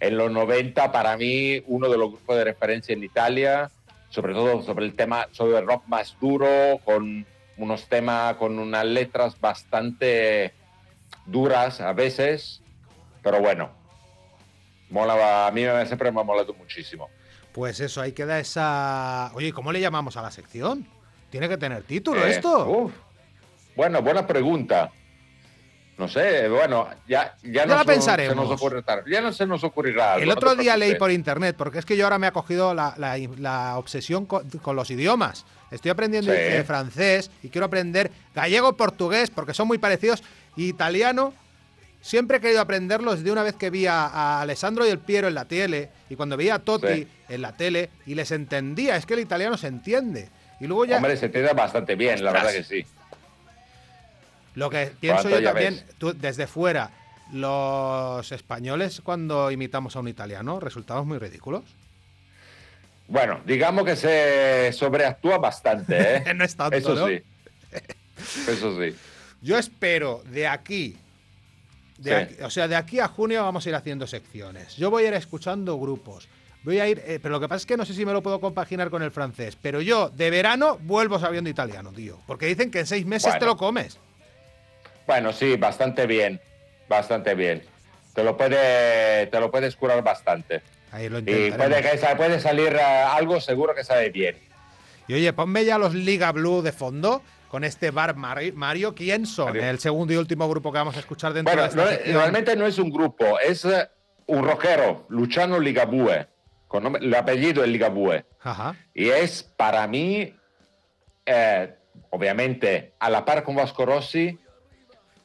[0.00, 3.70] en los 90 para mí uno de los grupos de referencia en Italia,
[4.08, 7.26] sobre todo sobre el tema, sobre el rock más duro, con
[7.58, 10.54] unos temas, con unas letras bastante
[11.26, 12.62] duras a veces,
[13.22, 13.70] pero bueno,
[14.88, 17.10] mola, a mí me- siempre me ha molado muchísimo.
[17.52, 19.30] Pues eso, ahí queda esa.
[19.34, 20.86] Oye, ¿y ¿cómo le llamamos a la sección?
[21.30, 22.66] Tiene que tener título Eh, esto.
[22.68, 22.92] uf.
[23.76, 24.90] Bueno, buena pregunta.
[26.00, 28.34] No sé, bueno, ya, ya, Ya nos- la pensaremos.
[28.34, 30.14] Se nos ocurre ya no se nos ocurrirá.
[30.14, 32.32] algo, El no otro día leí por internet, porque es que yo ahora me ha
[32.32, 35.44] cogido la, la- la obsesión con, con los idiomas.
[35.70, 36.38] Estoy aprendiendo Sí.
[36.40, 40.22] eh, francés y quiero aprender gallego, portugués, porque son muy parecidos,
[40.56, 41.34] y italiano.
[42.00, 45.28] Siempre he querido aprenderlos desde una vez que vi a, a Alessandro y el Piero
[45.28, 47.08] en la tele, y cuando veía a Totti Sí.
[47.28, 48.96] en la tele, y les entendía.
[48.96, 50.30] Es que el italiano se entiende.
[50.60, 50.96] Y luego ya.
[50.96, 52.86] Hombre, se entiende bastante bien, la verdad que sí.
[54.54, 56.90] Lo que pienso ¿Cuánto yo también, tú, desde fuera,
[57.32, 61.62] los españoles cuando imitamos a un italiano resultamos muy ridículos.
[63.08, 66.24] Bueno, digamos que se sobreactúa bastante, ¿eh?
[66.34, 67.06] No es tanto, Eso ¿no?
[67.08, 67.22] sí.
[68.48, 68.94] Eso sí.
[69.42, 70.96] Yo espero de aquí,
[71.98, 72.16] de Sí.
[72.34, 74.76] aquí- o sea, de aquí a junio vamos a ir haciendo secciones.
[74.76, 76.28] Yo voy a ir escuchando grupos.
[76.62, 78.22] Voy a ir, eh, pero lo que pasa es que no sé si me lo
[78.22, 79.56] puedo compaginar con el francés.
[79.60, 82.18] Pero yo de verano vuelvo sabiendo italiano, tío.
[82.26, 83.98] Porque dicen que en seis meses te lo comes.
[85.10, 86.40] Bueno, sí, bastante bien.
[86.88, 87.64] Bastante bien.
[88.14, 90.62] Te lo, puede, te lo puedes curar bastante.
[90.92, 94.36] Ahí lo Y puede, que, puede salir eh, algo seguro que sabe bien.
[95.08, 98.94] Y oye, ponme ya los Liga Blue de fondo con este Bar Mari- Mario.
[98.94, 99.46] ¿Quién son?
[99.46, 99.64] Mario.
[99.68, 102.16] El segundo y último grupo que vamos a escuchar dentro Bueno, de esta no- sección.
[102.16, 103.88] realmente no es un grupo, es eh,
[104.26, 106.28] un rockero, Luciano Ligabue,
[106.68, 108.24] con nombre- el apellido es Ligabue.
[108.44, 108.76] Ajá.
[108.94, 110.32] Y es para mí,
[111.26, 111.74] eh,
[112.10, 114.38] obviamente, a la par con Vasco Rossi,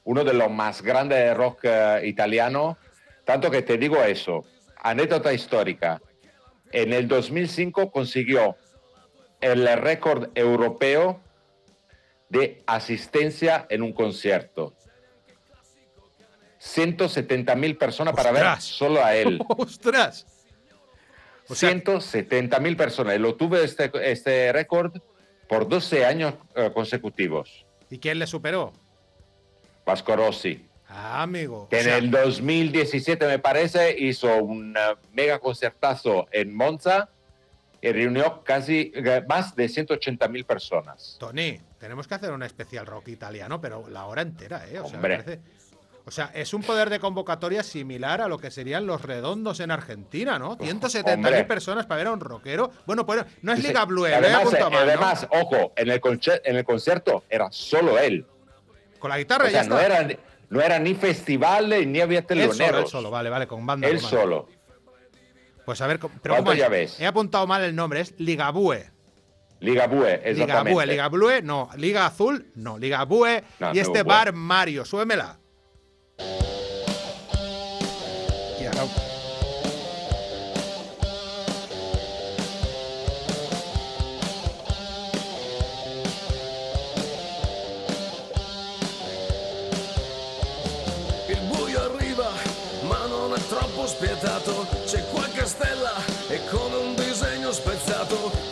[0.06, 2.78] uno de los más grandes de rock eh, italiano.
[3.26, 4.46] Tanto que te digo eso,
[4.78, 6.02] anécdota histórica.
[6.72, 8.56] En el 2005 consiguió
[9.42, 11.22] el récord europeo
[12.30, 14.74] de asistencia en un concierto.
[16.60, 18.64] 170 mil personas para ver Ostras.
[18.64, 19.40] solo a él.
[19.58, 20.26] ¡Ostras!
[21.48, 23.16] O sea- 170 mil personas.
[23.16, 24.98] Y lo tuve este, este récord
[25.48, 27.66] por 12 años eh, consecutivos.
[27.90, 28.74] ¿Y quién le superó?
[29.86, 31.68] Vasco Rossi, Ah, amigo.
[31.70, 34.80] que O sea, en el 2017, me parece, hizo un eh,
[35.14, 37.10] mega concertazo en Monza
[37.82, 41.18] y reunió casi eh, más de 180 mil personas.
[41.20, 44.80] Tony, tenemos que hacer un especial rock italiano, pero la hora entera, ¿eh?
[44.80, 45.18] O sea, Hombre.
[45.18, 45.42] me parece-
[46.08, 49.72] o sea, es un poder de convocatoria similar a lo que serían los redondos en
[49.72, 50.56] Argentina, ¿no?
[50.56, 51.44] 170.000 Hombre.
[51.46, 52.72] personas para ver a un rockero.
[52.86, 56.00] Bueno, pues no es Liga Blue, he además, eh, además, ojo, en el,
[56.44, 58.26] en el concierto era solo él.
[59.06, 60.08] Con la guitarra O sea, ya no era,
[60.50, 62.82] no era ni festivales ni había él solo, teloneros.
[62.86, 63.88] él solo, vale, vale, con banda.
[63.88, 64.20] Él con banda.
[64.20, 64.50] solo.
[65.64, 67.00] Pues a ver, ¿cómo- pero ¿Cuánto ¿cómo ya ves?
[67.00, 68.90] He apuntado mal el nombre, es Ligabue.
[69.60, 70.70] Ligabue, exactamente.
[70.72, 71.70] Ligabue, Liga Blue, no.
[71.78, 72.80] Liga Azul, no.
[72.80, 74.86] Liga Bue No, y este bar Mario.
[74.86, 75.38] Súbemela.
[94.26, 95.94] diventato, c'è qua Castella
[96.28, 98.45] e con un disegno spezzato.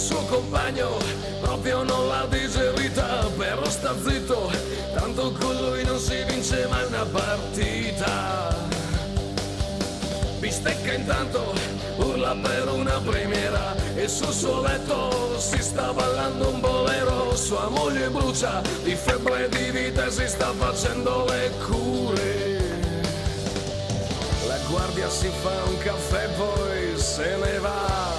[0.00, 0.96] Suo compagno
[1.40, 4.50] proprio non l'ha digerita però sta zitto
[4.94, 8.56] tanto con lui non si vince mai una partita
[10.38, 11.52] bistecca intanto
[11.96, 18.08] urla per una premiera e sul suo letto si sta ballando un bolero, sua moglie
[18.08, 22.58] brucia di febbre e di vita e si sta facendo le cure.
[24.46, 28.09] La guardia si fa un caffè poi se ne va.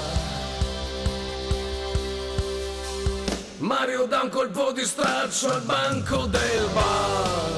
[3.71, 7.51] Mario dà un colpo di straccio al banco del bar.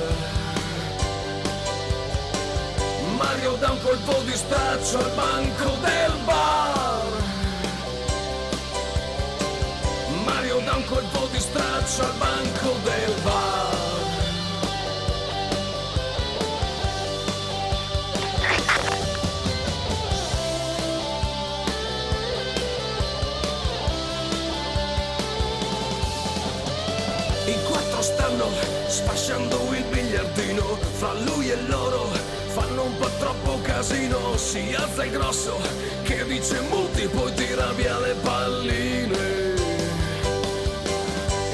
[3.17, 7.07] Mario dà un colpo di straccio al banco del bar.
[10.23, 13.82] Mario dà un colpo di straccio al banco del bar.
[28.93, 32.11] Sfasciando il biliardino, fra lui e loro
[32.53, 35.57] fanno un po' troppo casino, si alza il grosso
[36.03, 39.17] che dice muti poi tira via le palline.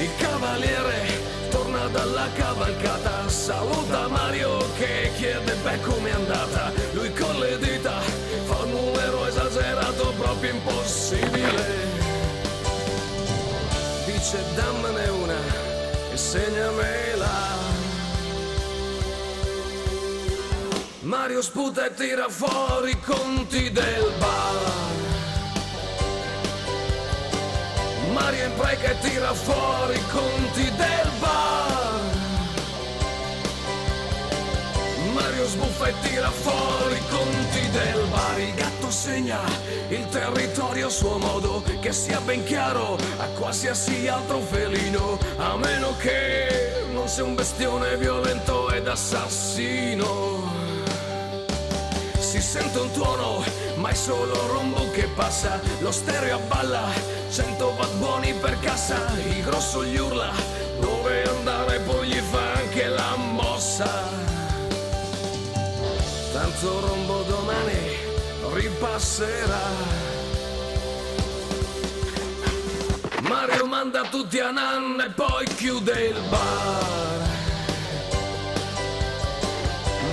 [0.00, 0.98] Il cavaliere
[1.48, 8.00] torna dalla cavalcata, saluta Mario che chiede beh com'è andata, lui con le dita
[8.44, 11.88] fa un numero esagerato proprio impossibile.
[14.04, 15.29] Dice dammene una
[16.20, 17.58] e segnamela.
[21.02, 24.54] Mario sputa e tira fuori i conti del bar.
[28.12, 32.00] Mario impreca e tira fuori i conti del bar.
[35.14, 38.79] Mario sbuffa e tira fuori i conti del bar.
[38.90, 39.38] Il gatto segna
[39.88, 45.94] il territorio a suo modo, che sia ben chiaro a qualsiasi altro felino, a meno
[45.96, 50.58] che non sia un bestione violento ed assassino.
[52.18, 53.44] Si sente un tuono,
[53.76, 55.60] ma è solo rombo che passa.
[55.78, 56.88] Lo stereo abballa,
[57.30, 59.06] cento watt buoni per cassa.
[59.24, 60.32] Il grosso gli urla,
[60.80, 64.08] dove andare poi gli fa anche la mossa.
[66.32, 66.99] Tanto rombo
[68.60, 69.64] ripasserà.
[73.22, 77.28] Mario manda tutti a nanna e poi chiude il bar.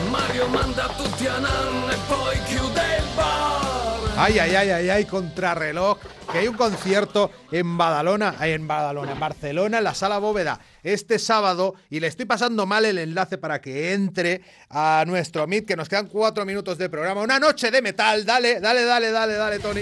[0.10, 4.00] Mario manda tutti a nanna e poi chiude il bar.
[4.16, 5.98] Ay, ay, ay, ay, ay, contrarreloj.
[6.32, 11.20] Que hay un concierto en Badalona, en Badalona, en Barcelona, en la Sala Bóveda, este
[11.20, 11.76] sábado.
[11.90, 15.88] Y le estoy pasando mal el enlace para que entre a nuestro Meet, que nos
[15.88, 17.22] quedan cuatro minutos de programa.
[17.22, 18.26] Una noche de metal.
[18.26, 19.82] Dale, dale, dale, dale, dale, Tony.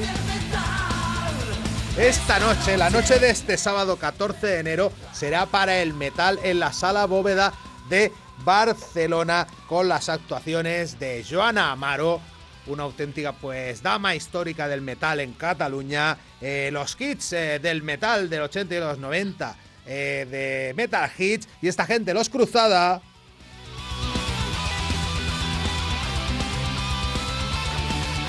[1.97, 6.59] Esta noche, la noche de este sábado 14 de enero, será para el metal en
[6.59, 7.53] la Sala Bóveda
[7.89, 8.11] de
[8.43, 12.19] Barcelona con las actuaciones de Joana Amaro,
[12.67, 18.29] una auténtica pues dama histórica del metal en Cataluña, eh, los hits eh, del metal
[18.29, 19.55] del 80 y los 90
[19.85, 23.01] eh, de Metal Hits y esta gente, los Cruzada.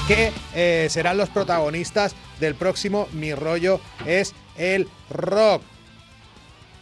[0.07, 5.63] que serán los protagonistas del próximo Mi Rollo es el Rock.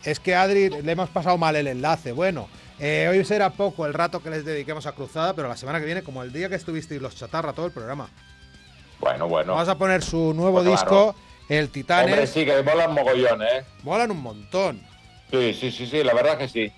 [0.05, 2.13] Es que Adri le hemos pasado mal el enlace.
[2.13, 5.79] Bueno, eh, hoy será poco el rato que les dediquemos a Cruzada, pero la semana
[5.81, 8.09] que viene, como el día que estuvisteis los chatarra, todo el programa.
[9.01, 9.53] Bueno, bueno.
[9.53, 11.15] Vamos a poner su nuevo Pues disco, claro.
[11.49, 12.13] El Titanes.
[12.13, 13.65] Hombre, sí, que molan mogollón, ¿eh?
[13.83, 14.83] Molan un montón.
[15.31, 16.73] Sí, sí, sí, sí, la verdad que sí.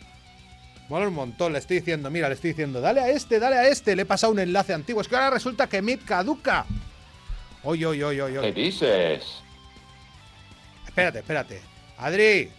[0.88, 1.52] Molan un montón.
[1.52, 3.94] Le estoy diciendo, mira, le estoy diciendo, dale a este, dale a este.
[3.96, 5.00] Le he pasado un enlace antiguo.
[5.00, 6.66] Es que ahora resulta que Mid caduca.
[7.62, 9.42] Oy, oy, oy, oy, ¿Qué dices?
[10.86, 11.60] Espérate, espérate.
[11.98, 12.50] Adri,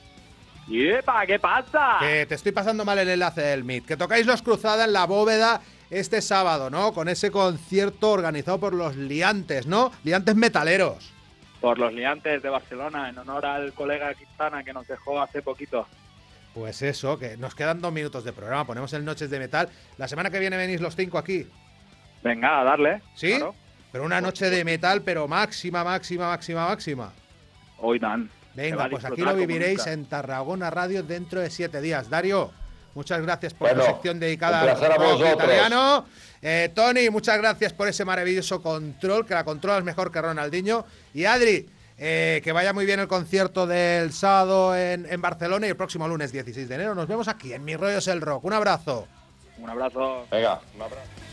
[0.67, 1.25] ¡Yepa!
[1.25, 1.97] ¿Qué pasa?
[1.99, 3.83] que te estoy pasando mal el enlace del Mid.
[3.83, 6.93] Que tocáis los Cruzada en la bóveda este sábado, ¿no?
[6.93, 9.91] Con ese concierto organizado por los liantes, ¿no?
[10.03, 11.13] Liantes metaleros.
[11.61, 15.87] Por los liantes de Barcelona, en honor al colega Quintana que nos dejó hace poquito.
[16.53, 18.65] Pues eso, que nos quedan dos minutos de programa.
[18.65, 19.69] Ponemos el Noches de Metal.
[19.97, 21.47] La semana que viene venís los cinco aquí.
[22.23, 23.01] Venga, a darle.
[23.15, 23.29] ¿Sí?
[23.35, 23.55] Claro.
[23.91, 27.13] Pero una noche de metal, pero máxima, máxima, máxima, máxima.
[27.77, 28.29] Hoy dan.
[28.57, 29.93] Venga, pues aquí lo viviréis nunca.
[29.93, 32.09] en Tarragona Radio dentro de siete días.
[32.09, 32.51] Dario,
[32.95, 36.05] muchas gracias por Bueno, tu sección dedicada un al italiano.
[36.41, 40.85] Eh, Tony, muchas gracias por ese maravilloso control, que la controlas mejor que Ronaldinho.
[41.13, 45.69] Y Adri, eh, que vaya muy bien el concierto del sábado en, en Barcelona y
[45.69, 48.43] el próximo lunes 16 de enero nos vemos aquí en Mi Rollo es el Rock.
[48.43, 49.07] Un abrazo.
[49.59, 50.25] Un abrazo.
[50.31, 51.26] Venga, un abrazo.